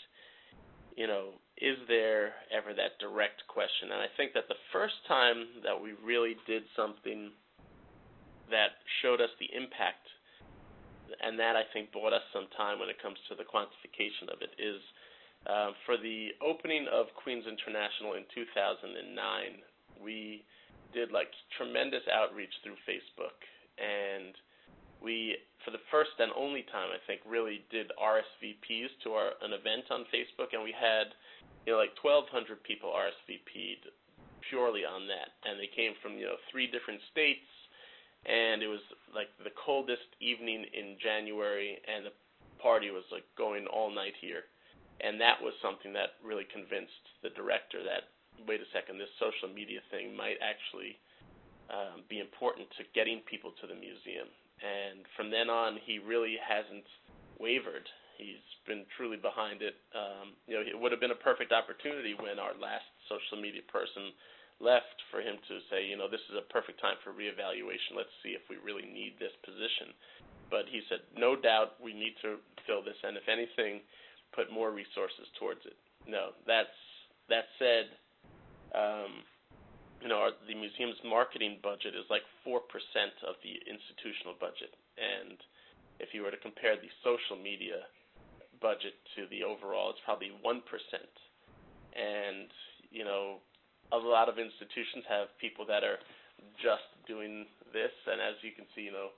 [0.96, 3.92] you know, is there ever that direct question?
[3.92, 7.32] And I think that the first time that we really did something
[8.50, 10.08] that showed us the impact,
[11.22, 14.42] and that I think bought us some time when it comes to the quantification of
[14.42, 14.82] it, is
[15.46, 18.98] uh, for the opening of Queens International in 2009,
[20.02, 20.44] we
[20.94, 23.38] did like tremendous outreach through Facebook,
[23.78, 24.34] and
[25.04, 29.54] we, for the first and only time, I think, really did RSVPs to our an
[29.54, 31.14] event on Facebook, and we had
[31.70, 33.94] you know like 1,200 people RSVP'd
[34.50, 37.46] purely on that, and they came from you know three different states,
[38.26, 38.82] and it was
[39.14, 42.16] like the coldest evening in January, and the
[42.58, 44.50] party was like going all night here
[45.02, 48.12] and that was something that really convinced the director that
[48.44, 51.00] wait a second, this social media thing might actually
[51.72, 54.28] um, be important to getting people to the museum.
[54.60, 56.88] And from then on, he really hasn't
[57.40, 57.88] wavered.
[58.20, 59.76] He's been truly behind it.
[59.92, 63.64] Um, you know, it would have been a perfect opportunity when our last social media
[63.68, 64.16] person
[64.64, 67.96] left for him to say, you know, this is a perfect time for reevaluation.
[67.96, 69.92] Let's see if we really need this position.
[70.48, 73.82] But he said, no doubt we need to fill this, and if anything,
[74.36, 75.80] put more resources towards it.
[76.06, 76.76] No, that's
[77.32, 77.90] that said,
[78.76, 79.26] um,
[80.04, 84.76] you know, our, the museum's marketing budget is like four percent of the institutional budget,
[85.00, 85.40] and
[85.98, 87.88] if you were to compare the social media
[88.62, 91.10] budget to the overall, it's probably one percent.
[91.96, 92.52] And
[92.92, 93.42] you know,
[93.92, 95.98] a lot of institutions have people that are
[96.62, 99.10] just doing this, and as you can see, you know,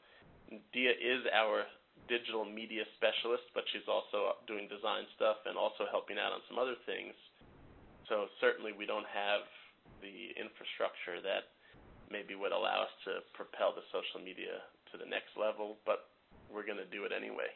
[0.72, 1.68] Diya is our
[2.08, 6.58] digital media specialist, but she's also doing design stuff and also helping out on some
[6.60, 7.14] other things.
[8.08, 9.44] So certainly we don't have
[10.00, 11.52] the infrastructure that
[12.08, 16.08] maybe would allow us to propel the social media to the next level, but
[16.48, 17.52] we're going to do it anyway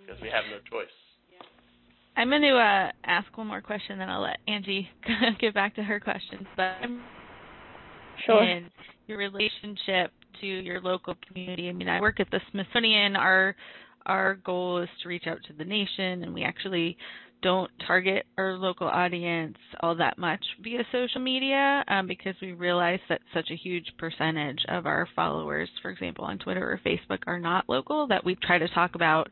[0.00, 0.92] because we have no choice.
[2.16, 4.88] I'm going to uh, ask one more question, then I'll let Angie
[5.40, 6.46] get back to her questions.
[6.56, 6.76] But
[8.26, 8.42] sure.
[8.42, 8.68] in
[9.06, 11.68] your relationship to your local community.
[11.68, 13.16] I mean, I work at the Smithsonian.
[13.16, 13.54] Our
[14.06, 16.96] our goal is to reach out to the nation, and we actually
[17.42, 23.00] don't target our local audience all that much via social media um, because we realize
[23.08, 27.40] that such a huge percentage of our followers, for example, on Twitter or Facebook, are
[27.40, 28.06] not local.
[28.06, 29.30] That we try to talk about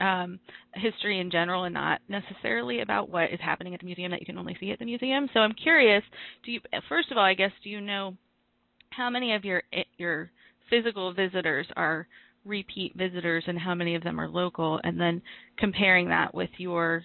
[0.00, 0.38] um,
[0.74, 4.26] history in general and not necessarily about what is happening at the museum that you
[4.26, 5.28] can only see at the museum.
[5.34, 6.02] So I'm curious.
[6.44, 8.16] Do you first of all, I guess, do you know
[8.90, 9.62] how many of your
[9.96, 10.30] your
[10.70, 12.06] physical visitors are
[12.44, 14.80] repeat visitors and how many of them are local?
[14.84, 15.22] And then
[15.58, 17.02] comparing that with your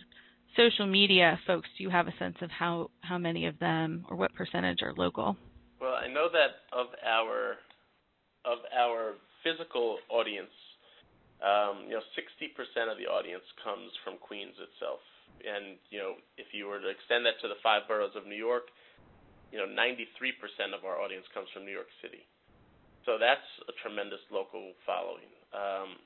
[0.56, 4.16] social media folks do you have a sense of how how many of them or
[4.16, 5.36] what percentage are local?
[5.82, 7.58] Well i know that of our
[8.46, 10.54] of our physical audience
[11.44, 15.04] um, you know 60% of the audience comes from queens itself.
[15.44, 18.38] And you know if you were to extend that to the five boroughs of new
[18.38, 18.70] york
[19.54, 22.26] you know, 93% of our audience comes from New York City.
[23.06, 25.30] So that's a tremendous local following.
[25.54, 26.02] Um,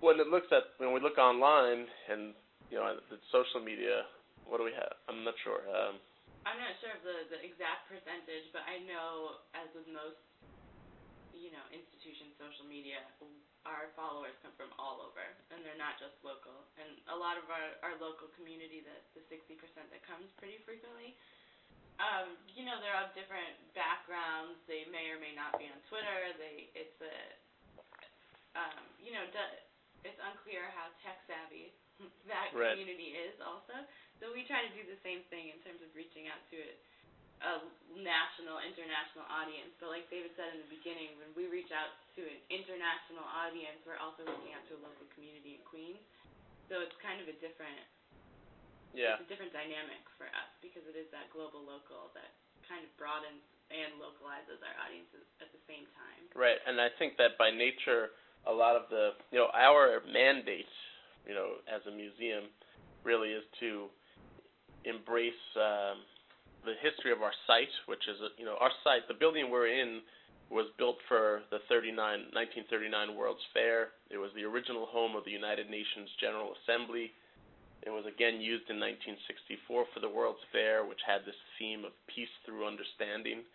[0.00, 2.32] when it looks at when we look online and
[2.72, 4.08] you know the social media,
[4.48, 4.94] what do we have?
[5.10, 5.60] I'm not sure.
[5.68, 6.00] Um,
[6.48, 10.22] I'm not sure of the the exact percentage, but I know as with most
[11.38, 12.98] you know, institutions, social media,
[13.62, 15.22] our followers come from all over,
[15.54, 16.66] and they're not just local.
[16.74, 19.54] And a lot of our our local community, that the 60%
[19.94, 21.14] that comes pretty frequently,
[21.98, 24.58] um, you know, they're of different backgrounds.
[24.70, 26.34] They may or may not be on Twitter.
[26.38, 27.16] They it's a
[28.58, 29.22] um, you know,
[30.02, 31.70] it's unclear how tech savvy
[32.30, 32.74] that right.
[32.74, 33.74] community is also.
[34.18, 36.78] So we try to do the same thing in terms of reaching out to it
[37.38, 37.62] a
[38.02, 39.70] national, international audience.
[39.78, 43.78] But like David said in the beginning, when we reach out to an international audience,
[43.86, 46.02] we're also reaching out to a local community in Queens.
[46.66, 47.78] So it's kind of a different,
[48.96, 52.84] yeah, it's a different dynamic for us because it is that global local that kind
[52.84, 56.22] of broadens and localizes our audiences at the same time.
[56.32, 58.16] Right, and I think that by nature,
[58.48, 60.72] a lot of the, you know, our mandate,
[61.28, 62.48] you know, as a museum,
[63.04, 63.92] really is to
[64.88, 65.44] embrace.
[65.56, 66.04] Um,
[66.64, 70.02] the history of our site, which is, you know, our site, the building we're in
[70.50, 73.96] was built for the 39, 1939 World's Fair.
[74.08, 77.12] It was the original home of the United Nations General Assembly.
[77.82, 81.94] It was again used in 1964 for the World's Fair, which had this theme of
[82.10, 83.46] peace through understanding.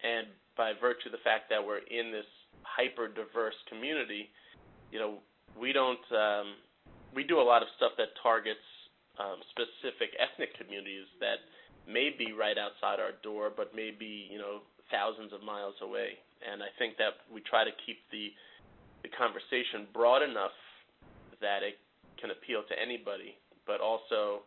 [0.00, 2.28] And by virtue of the fact that we're in this
[2.64, 4.32] hyper diverse community,
[4.90, 5.20] you know,
[5.54, 6.56] we don't, um,
[7.14, 8.64] we do a lot of stuff that targets
[9.20, 11.44] um, specific ethnic communities that
[11.84, 16.16] may be right outside our door, but may be you know thousands of miles away.
[16.40, 18.32] And I think that we try to keep the
[19.04, 20.56] the conversation broad enough
[21.40, 21.80] that it
[22.20, 23.36] can appeal to anybody,
[23.70, 24.42] but also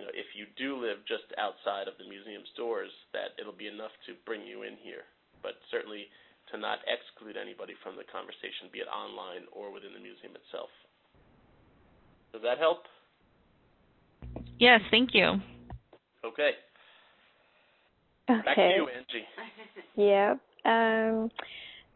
[0.00, 3.68] you know if you do live just outside of the museum's doors, that it'll be
[3.68, 5.04] enough to bring you in here.
[5.44, 6.08] But certainly
[6.48, 10.72] to not exclude anybody from the conversation, be it online or within the museum itself.
[12.32, 12.88] Does that help?
[14.58, 15.36] Yes, thank you.
[16.24, 16.56] Okay.
[18.30, 18.42] Okay.
[18.44, 19.28] Back to you, Angie.
[19.96, 20.34] yeah.
[20.64, 21.30] Um,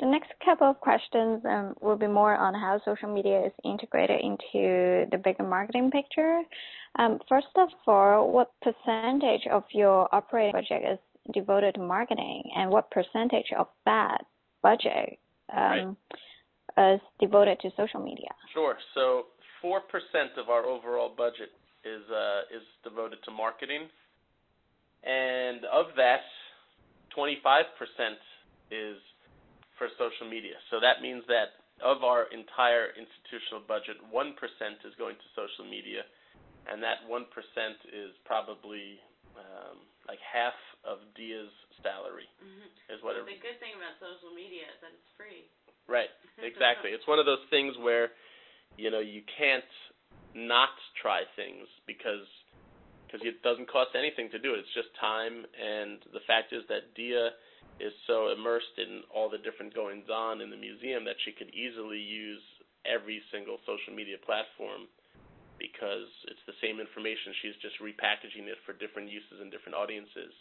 [0.00, 4.20] the next couple of questions um, will be more on how social media is integrated
[4.20, 6.42] into the bigger marketing picture.
[6.98, 10.98] Um, first of all, what percentage of your operating budget is
[11.32, 14.24] devoted to marketing, and what percentage of that
[14.62, 15.18] budget
[15.54, 15.96] um,
[16.78, 16.94] right.
[16.94, 18.28] is devoted to social media?
[18.54, 18.76] Sure.
[18.94, 19.26] So,
[19.60, 21.50] four percent of our overall budget
[21.84, 23.88] is uh, is devoted to marketing
[25.06, 26.26] and of that,
[27.16, 27.62] 25%
[28.70, 28.98] is
[29.78, 30.56] for social media.
[30.72, 34.32] So that means that of our entire institutional budget, 1%
[34.88, 36.08] is going to social media,
[36.64, 37.20] and that 1%
[37.92, 38.96] is probably
[39.36, 40.56] um, like half
[40.88, 41.52] of Diya's
[41.84, 42.26] salary.
[42.40, 42.92] Mm-hmm.
[42.96, 45.44] Is what well, it, the good thing about social media is that it's free.
[45.86, 46.10] Right,
[46.42, 46.90] exactly.
[46.90, 48.10] it's one of those things where
[48.74, 49.70] you know you can't
[50.34, 52.26] not try things because
[53.06, 54.66] because it doesn't cost anything to do it.
[54.66, 57.38] It's just time, and the fact is that Diya
[57.80, 61.52] is so immersed in all the different goings on in the museum that she could
[61.52, 62.42] easily use
[62.86, 64.88] every single social media platform
[65.58, 67.32] because it's the same information.
[67.40, 70.32] She's just repackaging it for different uses and different audiences.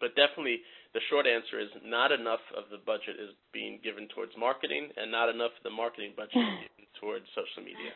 [0.00, 0.60] But definitely,
[0.92, 5.10] the short answer is not enough of the budget is being given towards marketing, and
[5.10, 7.92] not enough of the marketing budget is given towards social media.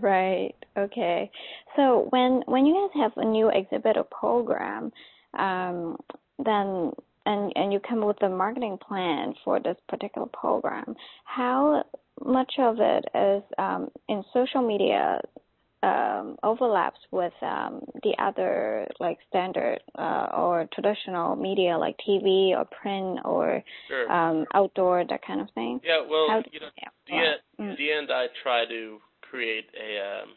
[0.00, 0.54] Right.
[0.76, 1.30] Okay.
[1.76, 4.90] So when when you guys have a new exhibit or program,
[5.34, 5.96] um,
[6.38, 6.92] then
[7.26, 11.84] and and you come with a marketing plan for this particular program, how
[12.24, 15.20] much of it is um, in social media
[15.82, 22.64] um, overlaps with um, the other like standard uh, or traditional media like TV or
[22.80, 24.10] print or sure.
[24.10, 25.80] um, outdoor that kind of thing?
[25.84, 30.22] Yeah, well, How, you know, yeah, Diya, well, Diya and I try to create a
[30.22, 30.30] um,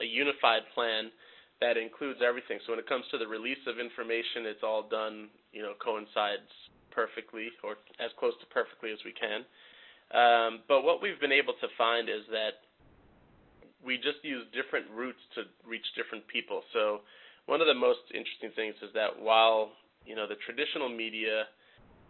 [0.00, 1.10] a unified plan
[1.60, 2.58] that includes everything.
[2.64, 6.48] So when it comes to the release of information, it's all done, you know, coincides
[6.90, 9.44] perfectly or as close to perfectly as we can.
[10.10, 12.66] Um, but what we've been able to find is that
[13.84, 16.62] we just use different routes to reach different people.
[16.72, 17.00] So
[17.46, 19.70] one of the most interesting things is that while
[20.04, 21.44] you know the traditional media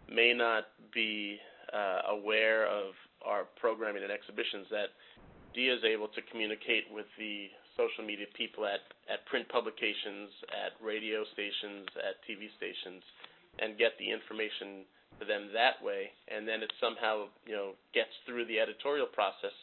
[0.09, 1.37] may not be
[1.71, 4.91] uh, aware of our programming and exhibitions, that
[5.55, 10.75] Diya is able to communicate with the social media people at, at print publications, at
[10.83, 13.03] radio stations, at TV stations,
[13.59, 14.87] and get the information
[15.19, 16.11] to them that way.
[16.27, 19.55] And then it somehow, you know, gets through the editorial process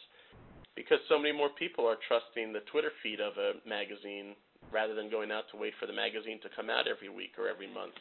[0.75, 4.37] because so many more people are trusting the Twitter feed of a magazine
[4.71, 7.49] rather than going out to wait for the magazine to come out every week or
[7.49, 7.97] every month.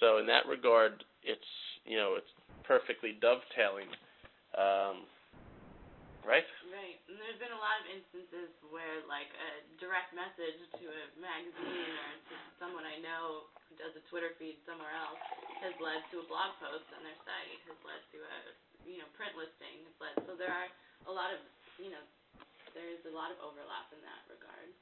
[0.00, 1.52] So in that regard, it's
[1.84, 2.32] you know it's
[2.66, 3.86] perfectly dovetailing
[4.58, 5.06] um,
[6.26, 6.46] right?
[7.14, 11.94] And there's been a lot of instances where, like, a direct message to a magazine
[11.94, 15.22] or to someone I know who does a Twitter feed somewhere else
[15.62, 18.36] has led to a blog post on their site, has led to a
[18.82, 20.66] you know print listing, has led so there are
[21.06, 21.38] a lot of
[21.78, 22.02] you know
[22.74, 24.74] there's a lot of overlap in that regard.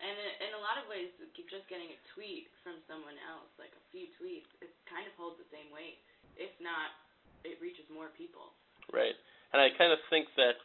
[0.00, 3.84] And in a lot of ways, just getting a tweet from someone else, like a
[3.92, 6.00] few tweets, it kind of holds the same weight.
[6.40, 6.96] If not,
[7.44, 8.56] it reaches more people.
[8.88, 9.14] Right.
[9.52, 10.58] And I kind of think that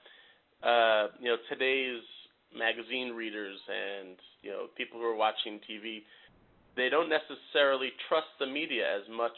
[0.63, 2.03] uh, you know today's
[2.55, 6.03] magazine readers and you know people who are watching TV,
[6.75, 9.37] they don't necessarily trust the media as much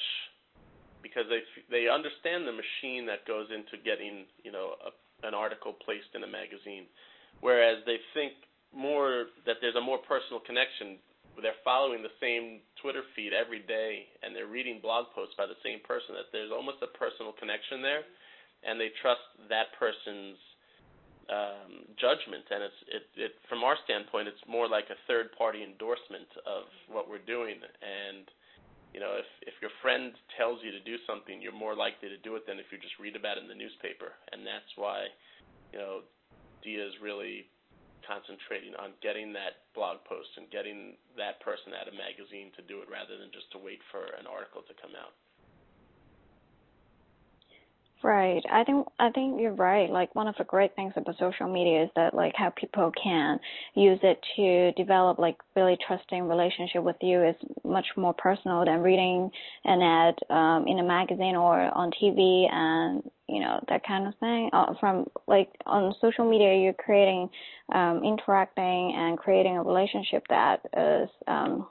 [1.03, 4.91] because they they understand the machine that goes into getting you know a,
[5.28, 6.86] an article placed in a magazine,
[7.41, 8.34] whereas they think
[8.74, 10.97] more that there's a more personal connection.
[11.41, 15.57] They're following the same Twitter feed every day, and they're reading blog posts by the
[15.63, 16.13] same person.
[16.13, 18.03] That there's almost a personal connection there,
[18.67, 20.38] and they trust that person's
[21.32, 25.63] um, judgment, and it's it, it from our standpoint, it's more like a third party
[25.63, 27.55] endorsement of what we're doing.
[27.79, 28.27] And
[28.91, 32.19] you know, if if your friend tells you to do something, you're more likely to
[32.19, 34.11] do it than if you just read about it in the newspaper.
[34.36, 35.07] And that's why,
[35.71, 36.03] you know,
[36.61, 37.47] Diya is really
[38.03, 42.84] concentrating on getting that blog post and getting that person at a magazine to do
[42.84, 45.15] it rather than just to wait for an article to come out.
[48.04, 48.41] Right.
[48.52, 49.88] I think I think you're right.
[49.88, 53.39] Like one of the great things about social media is that like how people can
[53.76, 58.82] use it to develop like really trusting relationship with you is much more personal than
[58.82, 59.30] reading
[59.66, 64.16] an ad um, in a magazine or on TV and you know that kind of
[64.20, 64.49] thing.
[64.52, 67.30] Uh, from like on social media, you're creating,
[67.74, 71.68] um, interacting, and creating a relationship that is um,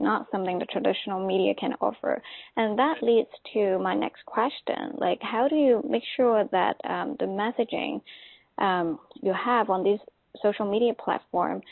[0.00, 2.20] not something the traditional media can offer.
[2.56, 4.92] And that leads to my next question.
[4.94, 8.00] Like, how do you make sure that um, the messaging
[8.58, 10.00] um, you have on these
[10.42, 11.62] social media platform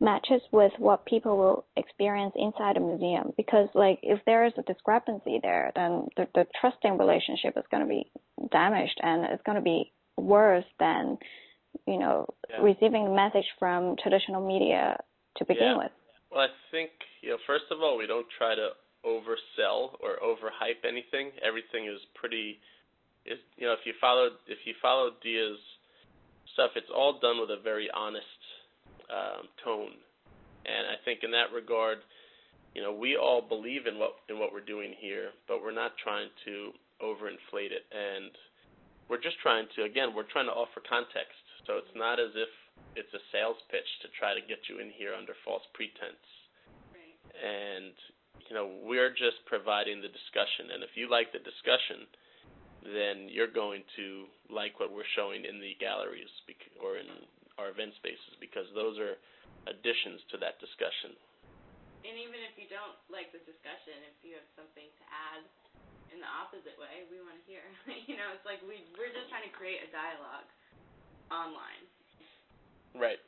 [0.00, 3.32] matches with what people will experience inside a museum?
[3.36, 7.82] Because, like, if there is a discrepancy there, then the, the trusting relationship is going
[7.82, 8.10] to be
[8.50, 11.18] damaged and it's going to be worse than,
[11.86, 12.62] you know, yeah.
[12.62, 14.98] receiving a message from traditional media
[15.36, 15.78] to begin yeah.
[15.78, 15.92] with.
[16.34, 16.90] Well, I think
[17.22, 18.74] you know, first of all, we don't try to
[19.06, 21.30] oversell or overhype anything.
[21.46, 22.58] Everything is pretty.
[23.24, 25.62] Is you know, if you follow if you follow Diya's
[26.54, 28.40] stuff, it's all done with a very honest
[29.06, 29.94] um, tone,
[30.66, 31.98] and I think in that regard,
[32.74, 35.92] you know, we all believe in what in what we're doing here, but we're not
[36.02, 38.34] trying to overinflate it, and
[39.08, 41.38] we're just trying to again, we're trying to offer context.
[41.70, 42.50] So it's not as if
[42.94, 46.26] it's a sales pitch to try to get you in here under false pretense.
[46.94, 47.18] Right.
[47.38, 47.94] And
[48.50, 52.04] you know, we're just providing the discussion, and if you like the discussion,
[52.84, 56.28] then you're going to like what we're showing in the galleries
[56.76, 57.08] or in
[57.56, 59.16] our event spaces because those are
[59.64, 61.16] additions to that discussion.
[62.04, 65.40] And even if you don't like the discussion, if you have something to add
[66.12, 67.64] in the opposite way, we want to hear.
[68.08, 70.44] you know, it's like we we're just trying to create a dialogue
[71.32, 71.88] online.
[72.94, 73.20] Right.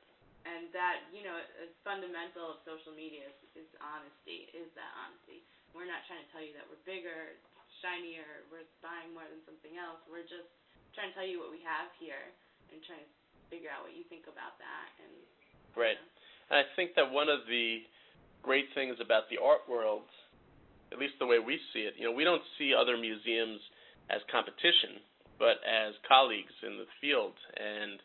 [0.46, 5.42] And that, you know, a fundamental of social media is, is honesty, is that honesty.
[5.74, 7.34] We're not trying to tell you that we're bigger,
[7.82, 9.98] shinier, we're buying more than something else.
[10.06, 10.46] We're just
[10.94, 12.30] trying to tell you what we have here
[12.70, 13.10] and trying to
[13.50, 14.88] figure out what you think about that.
[15.02, 15.12] And
[15.74, 15.98] Right.
[15.98, 16.14] You know.
[16.46, 17.82] And I think that one of the
[18.46, 20.06] great things about the art world,
[20.94, 23.58] at least the way we see it, you know, we don't see other museums
[24.08, 25.02] as competition,
[25.42, 27.34] but as colleagues in the field.
[27.58, 27.98] And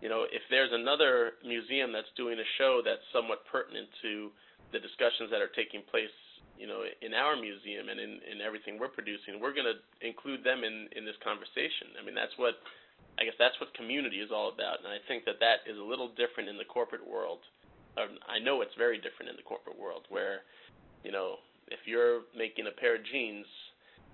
[0.00, 4.28] you know, if there's another museum that's doing a show that's somewhat pertinent to
[4.72, 6.12] the discussions that are taking place,
[6.60, 10.44] you know, in our museum and in, in everything we're producing, we're going to include
[10.44, 11.96] them in, in this conversation.
[11.96, 12.60] I mean, that's what,
[13.16, 14.84] I guess that's what community is all about.
[14.84, 17.40] And I think that that is a little different in the corporate world.
[17.96, 20.44] Um, I know it's very different in the corporate world where,
[21.04, 23.48] you know, if you're making a pair of jeans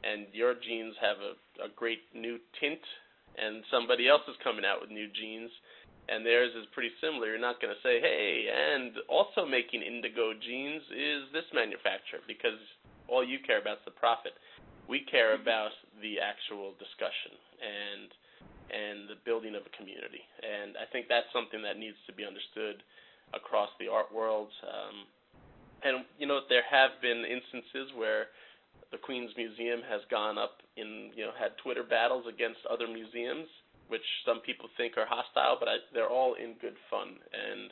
[0.06, 1.34] and your jeans have a,
[1.66, 2.82] a great new tint
[3.38, 5.50] and somebody else is coming out with new jeans
[6.08, 10.34] and theirs is pretty similar, you're not going to say, hey, and also making indigo
[10.34, 12.58] jeans is this manufacturer because
[13.06, 14.34] all you care about is the profit.
[14.88, 15.46] We care mm-hmm.
[15.46, 18.10] about the actual discussion and
[18.72, 20.24] and the building of a community.
[20.40, 22.80] And I think that's something that needs to be understood
[23.36, 24.48] across the art world.
[24.64, 25.04] Um,
[25.84, 28.32] and you know, there have been instances where
[28.90, 33.48] the Queens Museum has gone up in you know had Twitter battles against other museums
[33.92, 37.20] which some people think are hostile, but I, they're all in good fun.
[37.36, 37.68] And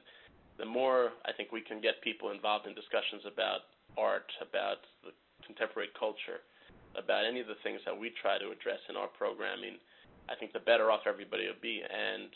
[0.60, 5.16] the more I think we can get people involved in discussions about art, about the
[5.40, 6.44] contemporary culture,
[6.92, 9.80] about any of the things that we try to address in our programming,
[10.28, 11.80] I think the better off everybody will be.
[11.80, 12.28] And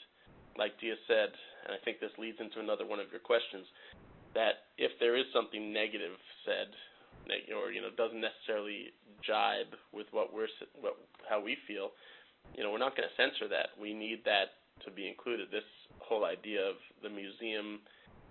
[0.57, 1.37] like Diya said,
[1.69, 3.69] and I think this leads into another one of your questions,
[4.33, 6.17] that if there is something negative
[6.49, 6.73] said,
[7.57, 8.93] or you know doesn't necessarily
[9.25, 10.97] jibe with what we're what
[11.29, 11.93] how we feel,
[12.53, 13.73] you know, we're not going to censor that.
[13.81, 15.49] We need that to be included.
[15.51, 15.67] This
[15.99, 17.81] whole idea of the museum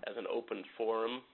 [0.05, 1.25] as an open forum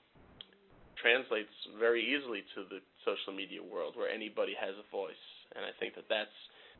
[1.01, 5.25] translates very easily to the social media world where anybody has a voice,
[5.55, 6.37] and I think that that's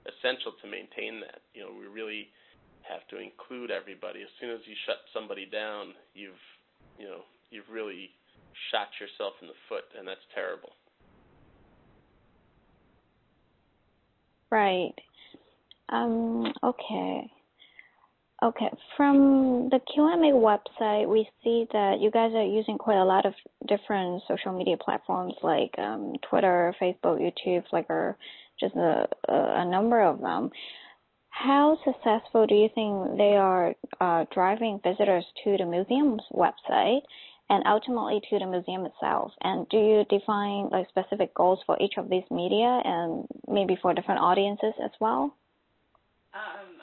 [0.08, 1.44] essential to maintain that.
[1.56, 2.28] You know, we really
[2.88, 4.22] have to include everybody.
[4.22, 6.44] As soon as you shut somebody down, you've
[7.00, 8.12] you know you've really
[8.72, 10.76] shot yourself in the foot, and that's terrible.
[14.52, 14.96] Right.
[15.92, 17.30] Um, okay.
[18.42, 18.70] Okay.
[18.96, 23.34] From the QMA website, we see that you guys are using quite a lot of
[23.68, 28.16] different social media platforms like um, Twitter, Facebook, YouTube, Flickr,
[28.60, 30.52] just a, a, number of them.
[31.30, 37.02] How successful do you think they are uh, driving visitors to the museum's website
[37.50, 39.34] and ultimately to the museum itself?
[39.42, 43.94] And do you define like specific goals for each of these media and maybe for
[43.94, 45.36] different audiences as well?
[46.34, 46.82] Um,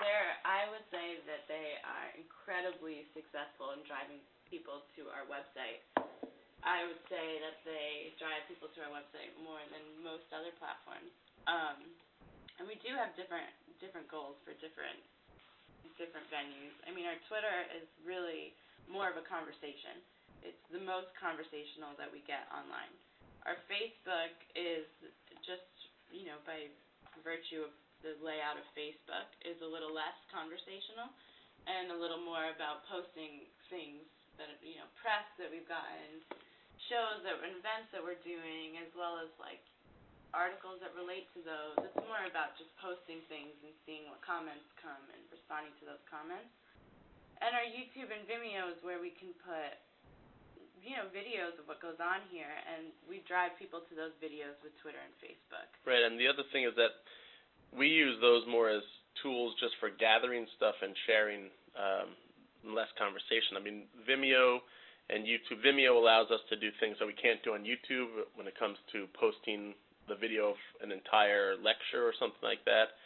[0.00, 5.84] there, I would say that they are incredibly successful in driving people to our website.
[6.64, 11.12] I would say that they drive people to our website more than most other platforms.
[11.46, 11.78] Um,
[12.58, 13.46] and we do have different
[13.78, 14.98] different goals for different
[16.00, 16.74] different venues.
[16.88, 18.56] I mean, our Twitter is really
[18.90, 20.00] more of a conversation.
[20.42, 22.90] It's the most conversational that we get online.
[23.46, 24.84] Our Facebook is
[25.46, 25.70] just,
[26.10, 26.66] you know, by
[27.22, 27.72] virtue of
[28.04, 31.08] the layout of Facebook is a little less conversational
[31.66, 34.04] and a little more about posting things
[34.38, 36.22] that you know press that we've gotten,
[36.92, 39.60] shows that events that we're doing, as well as like
[40.36, 41.74] articles that relate to those.
[41.80, 46.02] It's more about just posting things and seeing what comments come and responding to those
[46.06, 46.52] comments.
[47.40, 49.76] And our YouTube and Vimeo is where we can put
[50.86, 54.54] you know videos of what goes on here and we drive people to those videos
[54.62, 55.66] with Twitter and Facebook.
[55.82, 57.02] Right, and the other thing is that
[57.72, 58.82] we use those more as
[59.22, 62.12] tools just for gathering stuff and sharing um,
[62.74, 63.56] less conversation.
[63.56, 64.60] I mean, Vimeo
[65.10, 65.62] and YouTube.
[65.64, 68.76] Vimeo allows us to do things that we can't do on YouTube when it comes
[68.92, 69.74] to posting
[70.08, 72.98] the video of an entire lecture or something like that.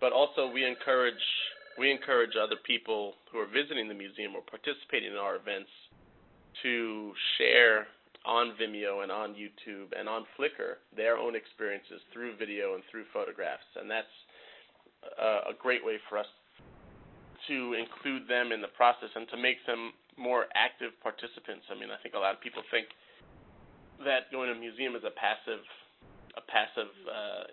[0.00, 1.22] But also, we encourage
[1.78, 5.68] we encourage other people who are visiting the museum or participating in our events
[6.62, 7.86] to share
[8.26, 13.06] on Vimeo and on YouTube and on Flickr their own experiences through video and through
[13.14, 13.64] photographs.
[13.78, 14.10] And that's
[15.16, 16.26] a, a great way for us
[17.46, 21.70] to include them in the process and to make them more active participants.
[21.70, 22.90] I mean, I think a lot of people think
[24.02, 25.62] that going to a museum is a passive
[26.36, 27.48] a passive uh,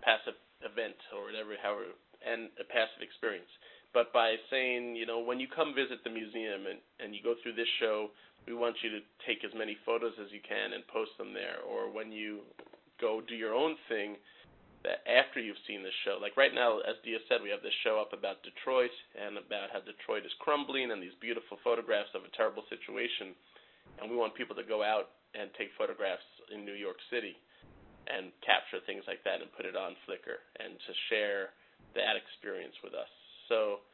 [0.00, 1.92] passive event or whatever, however,
[2.24, 3.50] and a passive experience.
[3.92, 7.34] But by saying, you know, when you come visit the museum and, and you go
[7.42, 8.14] through this show,
[8.46, 11.60] we want you to take as many photos as you can and post them there.
[11.66, 12.40] Or when you
[13.00, 14.16] go do your own thing,
[14.80, 17.76] that after you've seen the show, like right now, as Diya said, we have this
[17.84, 22.24] show up about Detroit and about how Detroit is crumbling and these beautiful photographs of
[22.24, 23.36] a terrible situation,
[24.00, 27.36] and we want people to go out and take photographs in New York City
[28.08, 31.52] and capture things like that and put it on Flickr and to share
[31.92, 33.10] that experience with us.
[33.52, 33.84] So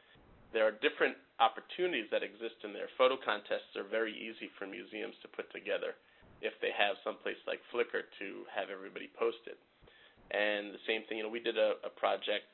[0.53, 2.89] there are different opportunities that exist in there.
[2.97, 5.93] Photo contests are very easy for museums to put together
[6.41, 9.57] if they have some place like Flickr to have everybody post it.
[10.31, 12.51] And the same thing, you know, we did a, a project,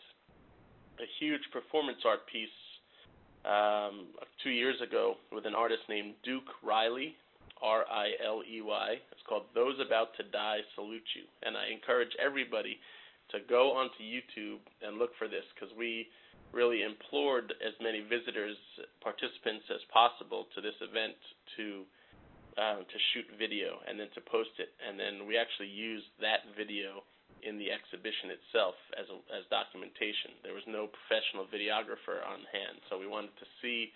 [0.99, 2.53] a huge performance art piece
[3.45, 4.13] um,
[4.43, 7.15] two years ago with an artist named Duke Riley,
[7.61, 8.89] R I L E Y.
[9.11, 11.23] It's called Those About to Die Salute You.
[11.43, 12.77] And I encourage everybody
[13.31, 16.07] to go onto YouTube and look for this because we
[16.53, 18.55] really implored as many visitors,
[19.01, 21.17] participants as possible to this event
[21.57, 21.83] to
[22.53, 26.45] um, to shoot video and then to post it, and then we actually used that
[26.53, 27.01] video
[27.41, 30.37] in the exhibition itself as a, as documentation.
[30.45, 33.89] There was no professional videographer on hand, so we wanted to see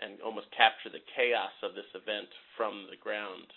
[0.00, 3.52] and almost capture the chaos of this event from the ground.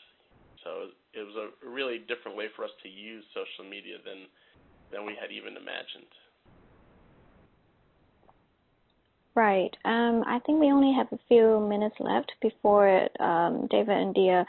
[0.67, 4.27] So it was a really different way for us to use social media than
[4.91, 6.11] than we had even imagined.
[9.33, 9.75] Right.
[9.85, 14.45] Um, I think we only have a few minutes left before um, David and Diya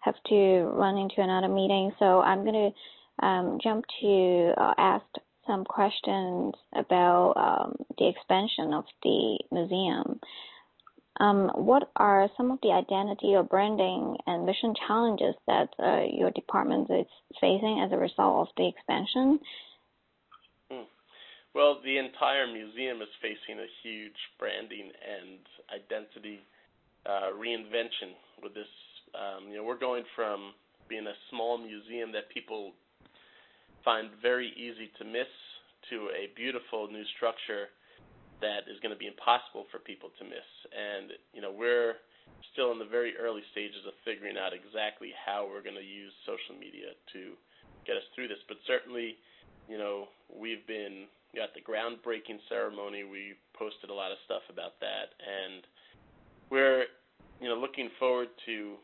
[0.00, 1.92] have to run into another meeting.
[1.98, 2.72] So I'm going
[3.20, 5.04] to um, jump to uh, ask
[5.46, 10.20] some questions about um, the expansion of the museum.
[11.20, 16.32] Um, what are some of the identity or branding and mission challenges that uh, your
[16.32, 17.06] department is
[17.40, 19.38] facing as a result of the expansion?
[21.54, 25.38] Well, the entire museum is facing a huge branding and
[25.70, 26.42] identity
[27.06, 28.66] uh, reinvention with this.
[29.14, 30.50] Um, you know, we're going from
[30.90, 32.74] being a small museum that people
[33.86, 35.30] find very easy to miss
[35.94, 37.70] to a beautiful new structure
[38.42, 40.50] that is going to be impossible for people to miss.
[40.74, 42.02] And you know, we're
[42.50, 46.10] still in the very early stages of figuring out exactly how we're going to use
[46.26, 47.38] social media to
[47.86, 48.42] get us through this.
[48.50, 49.14] But certainly,
[49.70, 51.06] you know, we've been
[51.38, 53.04] at the groundbreaking ceremony.
[53.04, 55.62] We posted a lot of stuff about that, and
[56.50, 56.84] we're
[57.40, 58.76] you know looking forward to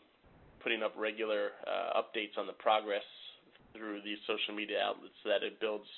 [0.62, 3.06] putting up regular uh, updates on the progress
[3.72, 5.88] through these social media outlets so that it builds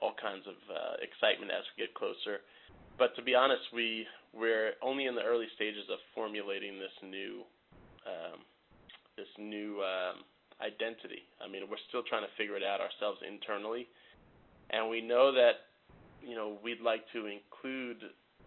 [0.00, 2.42] all kinds of uh, excitement as we get closer.
[2.98, 7.42] But to be honest, we we're only in the early stages of formulating this new
[8.06, 8.42] um,
[9.16, 10.26] this new um,
[10.60, 11.22] identity.
[11.42, 13.86] I mean, we're still trying to figure it out ourselves internally,
[14.70, 15.73] and we know that
[16.24, 18.00] you know we'd like to include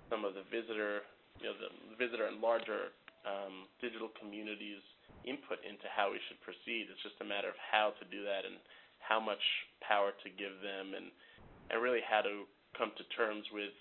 [0.09, 1.05] some of the visitor,
[1.39, 1.69] you know, the
[1.99, 2.95] visitor and larger
[3.27, 4.79] um, digital communities
[5.27, 6.87] input into how we should proceed.
[6.87, 8.55] It's just a matter of how to do that and
[9.03, 9.43] how much
[9.83, 11.11] power to give them, and
[11.69, 13.75] and really how to come to terms with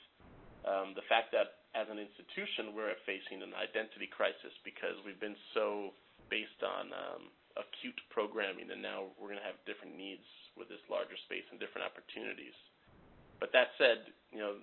[0.67, 5.37] um, the fact that as an institution we're facing an identity crisis because we've been
[5.53, 5.93] so
[6.33, 7.23] based on um,
[7.55, 10.25] acute programming, and now we're going to have different needs
[10.59, 12.57] with this larger space and different opportunities.
[13.41, 14.61] But that said, you know,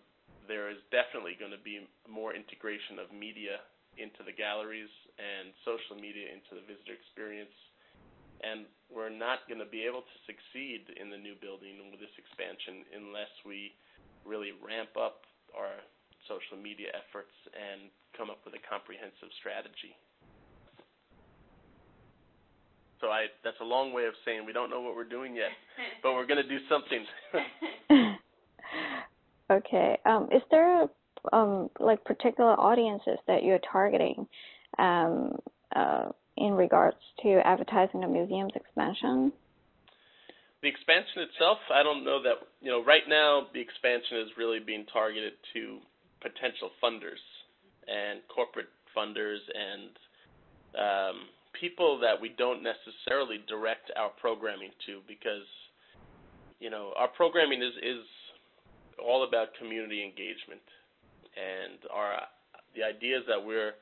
[0.47, 3.63] there is definitely going to be more integration of media
[3.95, 7.53] into the galleries and social media into the visitor experience.
[8.43, 12.11] And we're not going to be able to succeed in the new building with this
[12.19, 13.71] expansion unless we
[14.27, 15.23] really ramp up
[15.55, 15.79] our
[16.27, 19.95] social media efforts and come up with a comprehensive strategy.
[22.99, 25.51] So I that's a long way of saying we don't know what we're doing yet,
[26.03, 27.03] but we're going to do something.
[29.51, 29.97] okay.
[30.05, 30.87] Um, is there
[31.31, 34.27] um, like particular audiences that you're targeting
[34.79, 35.37] um,
[35.75, 39.31] uh, in regards to advertising the museum's expansion?
[40.61, 42.83] The expansion itself, I don't know that you know.
[42.83, 45.79] Right now, the expansion is really being targeted to
[46.21, 47.19] potential funders
[47.85, 49.91] and corporate funders and
[50.79, 51.15] um,
[51.59, 55.45] people that we don't necessarily direct our programming to because
[56.59, 58.05] you know our programming is is
[58.99, 60.63] all about community engagement
[61.37, 62.21] and our
[62.75, 63.77] the ideas that we're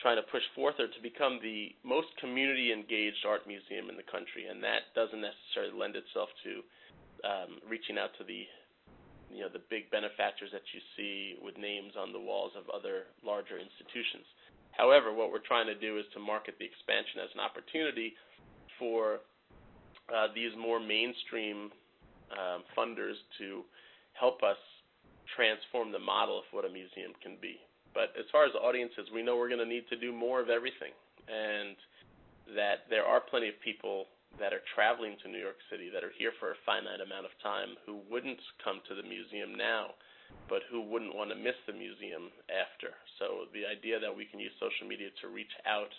[0.00, 4.08] trying to push forth are to become the most community engaged art museum in the
[4.08, 6.60] country and that doesn't necessarily lend itself to
[7.24, 8.44] um, reaching out to the
[9.32, 13.08] you know the big benefactors that you see with names on the walls of other
[13.24, 14.28] larger institutions.
[14.76, 18.12] However, what we're trying to do is to market the expansion as an opportunity
[18.78, 19.24] for
[20.12, 21.72] uh, these more mainstream
[22.32, 23.64] um, funders to
[24.22, 24.62] help us
[25.34, 27.58] transform the model of what a museum can be.
[27.90, 30.46] But as far as audiences, we know we're going to need to do more of
[30.46, 30.94] everything,
[31.26, 31.74] and
[32.54, 34.06] that there are plenty of people
[34.38, 37.34] that are traveling to New York City that are here for a finite amount of
[37.42, 39.92] time who wouldn't come to the museum now,
[40.48, 42.96] but who wouldn't want to miss the museum after.
[43.20, 45.92] So the idea that we can use social media to reach out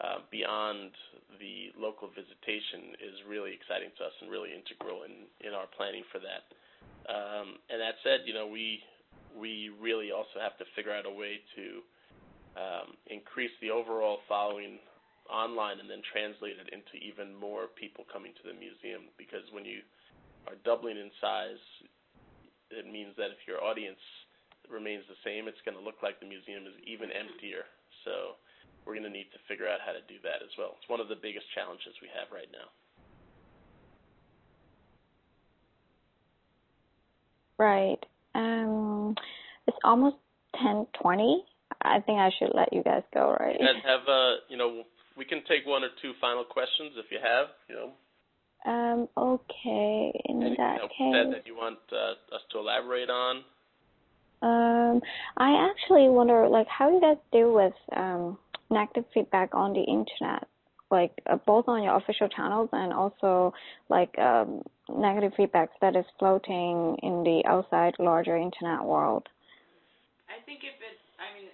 [0.00, 0.96] uh, beyond
[1.36, 6.06] the local visitation is really exciting to us and really integral in, in our planning
[6.08, 6.48] for that.
[7.08, 8.80] Um, and that said, you know, we
[9.32, 11.64] we really also have to figure out a way to
[12.54, 14.76] um, increase the overall following
[15.32, 19.64] online and then translate it into even more people coming to the museum because when
[19.64, 19.80] you
[20.44, 21.62] are doubling in size,
[22.68, 24.00] it means that if your audience
[24.68, 27.64] remains the same, it's going to look like the museum is even emptier.
[28.04, 28.36] So
[28.84, 30.76] we're going to need to figure out how to do that as well.
[30.76, 32.68] It's one of the biggest challenges we have right now.
[37.62, 38.04] Right.
[38.34, 39.14] Um,
[39.68, 40.16] it's almost
[40.56, 41.44] 10:20.
[41.80, 43.56] I think I should let you guys go, right?
[43.56, 44.82] Guys have uh, you know,
[45.16, 47.92] we can take one or two final questions if you have, you know.
[48.64, 50.12] Um, okay.
[50.24, 51.12] In Anything that case.
[51.12, 53.44] That, that you want uh, us to elaborate on?
[54.42, 55.00] Um,
[55.36, 58.38] I actually wonder, like, how you guys deal with um,
[58.70, 60.48] negative feedback on the internet,
[60.90, 63.54] like uh, both on your official channels and also
[63.88, 69.28] like um, negative feedback that is floating in the outside larger internet world.
[70.26, 71.50] I think if it's, I mean,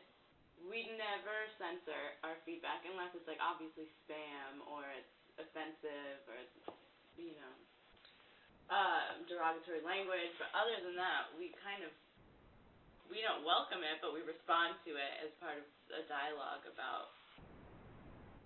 [0.69, 6.57] we never censor our feedback unless it's like obviously spam or it's offensive or it's,
[7.19, 7.55] you know,
[8.71, 10.33] um, derogatory language.
[10.39, 11.93] But other than that, we kind of
[13.09, 15.65] we don't welcome it, but we respond to it as part of
[15.97, 17.17] a dialogue about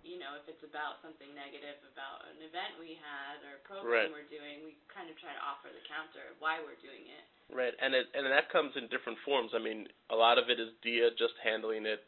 [0.02, 4.06] you know, if it's about something negative about an event we had or a program
[4.06, 4.10] right.
[4.10, 7.24] we're doing, we kind of try to offer the counter of why we're doing it.
[7.50, 9.52] Right, and it and that comes in different forms.
[9.52, 12.02] I mean, a lot of it is Diya just handling it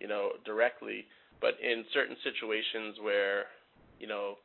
[0.00, 1.06] you know, directly.
[1.40, 3.52] But in certain situations where,
[4.00, 4.36] you know,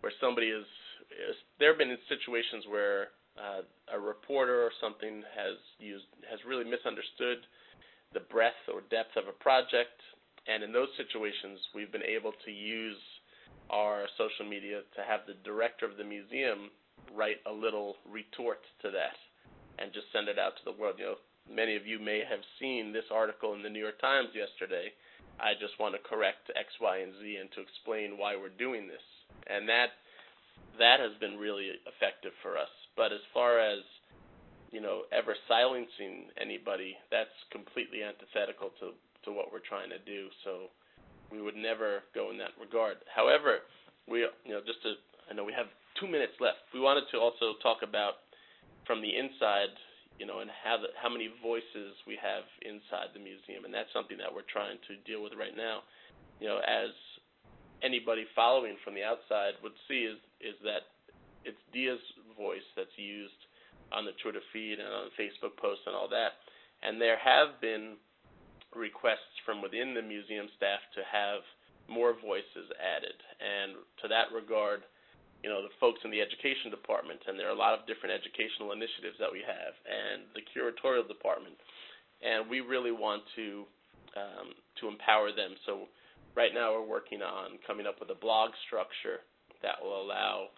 [0.00, 0.64] where somebody is,
[1.12, 3.62] is there have been situations where uh,
[3.92, 7.44] a reporter or something has used has really misunderstood
[8.12, 10.00] the breadth or depth of a project,
[10.46, 13.00] and in those situations, we've been able to use
[13.68, 16.70] our social media to have the director of the museum
[17.14, 19.16] write a little retort to that
[19.78, 20.96] and just send it out to the world.
[20.98, 24.30] You know, many of you may have seen this article in the New York Times
[24.34, 24.92] yesterday.
[25.40, 28.86] I just want to correct X, Y, and Z and to explain why we're doing
[28.86, 29.04] this.
[29.46, 29.96] And that
[30.78, 32.70] that has been really effective for us.
[32.96, 33.80] But as far as
[34.70, 38.94] you know, ever silencing anybody, that's completely antithetical to
[39.24, 40.28] to what we're trying to do.
[40.44, 40.72] So
[41.30, 42.98] we would never go in that regard.
[43.08, 43.66] However,
[44.08, 44.94] we you know just to
[45.30, 46.66] I know we have two minutes left.
[46.74, 48.26] We wanted to also talk about
[48.86, 49.70] from the inside,
[50.18, 53.92] you know, and how the, how many voices we have inside the museum, and that's
[53.94, 55.86] something that we're trying to deal with right now.
[56.42, 56.90] You know, as
[57.82, 60.90] anybody following from the outside would see, is is that
[61.44, 62.02] it's Diya's
[62.36, 63.38] voice that's used
[63.92, 66.42] on the Twitter feed and on the Facebook posts and all that.
[66.82, 67.96] And there have been
[68.74, 71.42] requests from within the museum staff to have
[71.90, 73.18] more voices added.
[73.42, 74.86] And to that regard,
[75.42, 78.14] you know, the folks in the education department, and there are a lot of different
[78.14, 81.56] educational initiatives that we have, and the curatorial department,
[82.20, 83.64] and we really want to
[84.16, 84.52] um,
[84.82, 85.54] to empower them.
[85.64, 85.86] So
[86.36, 89.24] right now we're working on coming up with a blog structure
[89.62, 90.50] that will allow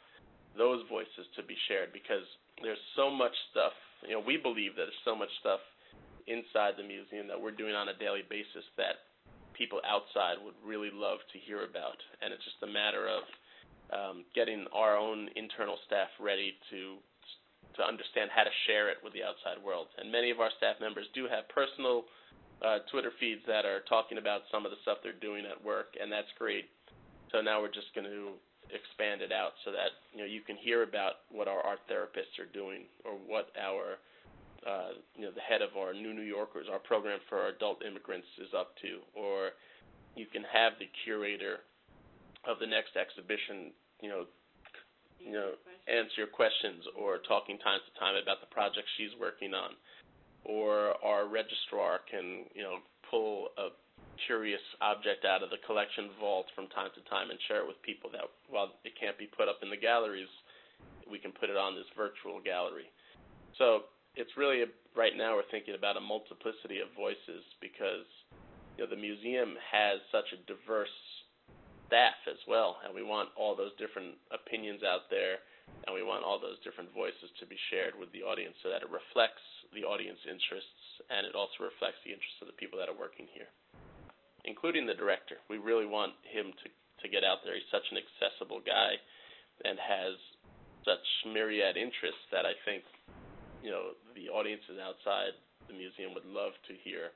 [0.57, 2.25] those voices to be shared because
[2.61, 3.73] there's so much stuff.
[4.03, 5.61] You know, we believe that there's so much stuff
[6.27, 9.09] inside the museum that we're doing on a daily basis that
[9.55, 13.23] people outside would really love to hear about, and it's just a matter of
[13.93, 16.97] um, getting our own internal staff ready to
[17.77, 19.89] to understand how to share it with the outside world.
[19.97, 22.05] And many of our staff members do have personal
[22.61, 25.97] uh, Twitter feeds that are talking about some of the stuff they're doing at work,
[25.97, 26.69] and that's great.
[27.33, 28.37] So now we're just going to
[28.71, 32.37] expand it out so that you know you can hear about what our art therapists
[32.41, 34.01] are doing or what our
[34.67, 37.83] uh, you know the head of our New New Yorkers, our program for our adult
[37.85, 39.51] immigrants, is up to, or
[40.17, 41.65] you can have the curator
[42.47, 44.27] of the next exhibition you know,
[45.23, 45.55] you know,
[45.87, 49.79] answer your questions or talking time to time about the project she's working on,
[50.45, 53.71] or our registrar can you know pull a
[54.27, 57.79] curious object out of the collection vault from time to time and share it with
[57.87, 60.31] people that while it can't be put up in the galleries,
[61.11, 62.91] we can put it on this virtual gallery.
[63.57, 68.09] So it's really a, right now we're thinking about a multiplicity of voices because
[68.77, 70.93] you know the museum has such a diverse
[71.89, 75.45] staff as well, and we want all those different opinions out there,
[75.85, 78.81] and we want all those different voices to be shared with the audience so that
[78.81, 79.45] it reflects
[79.77, 83.29] the audience interests and it also reflects the interests of the people that are working
[83.33, 83.49] here,
[84.45, 85.41] including the director.
[85.49, 86.69] We really want him to
[87.03, 87.59] to get out there.
[87.59, 88.95] He's such an accessible guy
[89.67, 90.15] and has
[90.87, 92.87] such myriad interests that I think
[93.63, 95.33] you know the audiences outside
[95.71, 97.15] the museum would love to hear.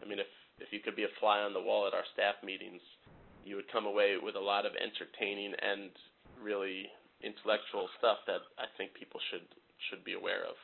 [0.00, 2.40] I mean, if if you could be a fly on the wall at our staff
[2.42, 2.82] meetings,
[3.44, 5.90] you would come away with a lot of entertaining and
[6.40, 6.88] really
[7.22, 9.46] intellectual stuff that I think people should
[9.90, 10.56] should be aware of.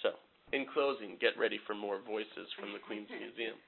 [0.00, 0.14] So,
[0.52, 3.58] in closing, get ready for more voices from the Queens Museum.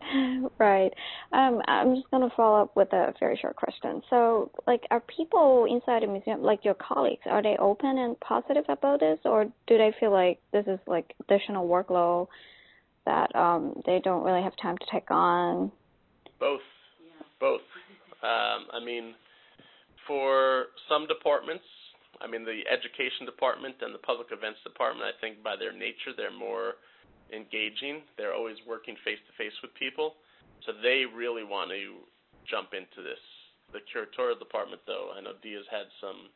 [0.58, 0.92] Right.
[1.32, 4.02] Um, I'm just going to follow up with a very short question.
[4.10, 8.64] So, like, are people inside the museum, like your colleagues, are they open and positive
[8.68, 12.28] about this, or do they feel like this is like additional workload
[13.06, 15.72] that um, they don't really have time to take on?
[16.38, 16.60] Both.
[17.02, 17.24] Yeah.
[17.40, 17.62] Both.
[18.22, 19.14] Um, I mean,
[20.06, 21.64] for some departments,
[22.20, 26.12] I mean, the education department and the public events department, I think by their nature,
[26.16, 26.74] they're more
[27.30, 28.02] engaging.
[28.18, 30.18] They're always working face to face with people.
[30.66, 32.04] So they really want to
[32.44, 33.20] jump into this.
[33.72, 36.28] The curatorial department, though, I know Diya's had some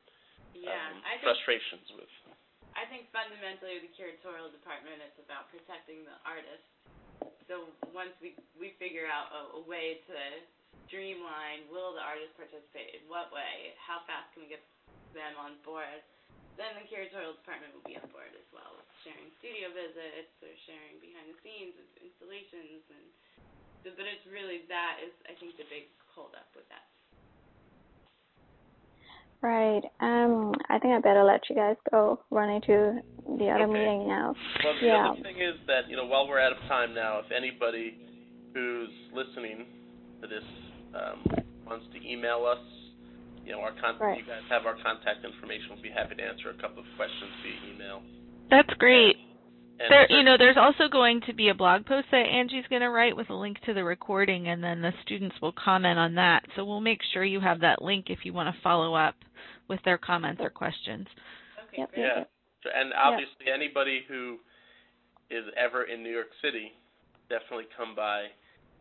[0.54, 2.10] yeah, um, I think, frustrations with.
[2.78, 6.66] I think fundamentally the curatorial department it's about protecting the artist.
[7.50, 10.14] So once we we figure out a, a way to
[10.86, 11.66] streamline?
[11.72, 13.02] Will the artist participate?
[13.02, 13.74] In what way?
[13.80, 14.62] How fast can we get
[15.16, 16.02] them on board?
[16.54, 21.02] Then the curatorial department will be on board as well, sharing studio visits or sharing
[21.02, 23.06] behind the scenes of installations, and
[23.82, 26.86] but it's really that is I think the big holdup with that.
[29.44, 29.84] Right.
[30.00, 32.18] Um, I think I better let you guys go.
[32.30, 33.02] Running to
[33.36, 33.74] the other okay.
[33.74, 34.34] meeting now.
[34.64, 35.10] Well, the yeah.
[35.10, 37.98] other thing is that you know while we're out of time now, if anybody
[38.54, 39.66] who's listening
[40.22, 40.44] to this
[40.94, 42.62] um, wants to email us,
[43.44, 44.18] you know, our contact, right.
[44.18, 45.68] you guys have our contact information.
[45.70, 48.02] We'll be happy to answer a couple of questions via email.
[48.50, 49.16] That's great.
[49.78, 52.82] And there, you know, there's also going to be a blog post that Angie's going
[52.82, 56.14] to write with a link to the recording, and then the students will comment on
[56.14, 56.44] that.
[56.54, 59.16] So we'll make sure you have that link if you want to follow up
[59.68, 61.06] with their comments or questions.
[61.68, 62.02] Okay, Yep, great.
[62.02, 62.18] Yeah.
[62.18, 62.30] yep.
[62.64, 64.38] And obviously, anybody who
[65.28, 66.72] is ever in New York City,
[67.28, 68.30] definitely come by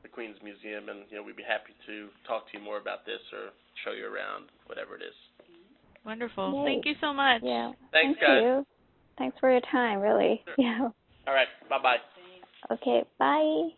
[0.04, 3.06] the Queens Museum, and you know we'd be happy to talk to you more about
[3.06, 3.52] this or
[3.84, 5.16] show you around, whatever it is.
[6.06, 6.54] Wonderful.
[6.54, 6.74] Yay.
[6.74, 7.42] Thank you so much.
[7.44, 7.72] Yeah.
[7.92, 8.42] Thanks, Thank guys.
[8.44, 8.66] you.
[9.18, 10.42] Thanks for your time, really.
[10.46, 10.56] Sure.
[10.58, 10.90] Yeah.
[11.28, 11.48] All right.
[11.70, 11.98] Bye bye.
[12.72, 13.70] Okay, bye.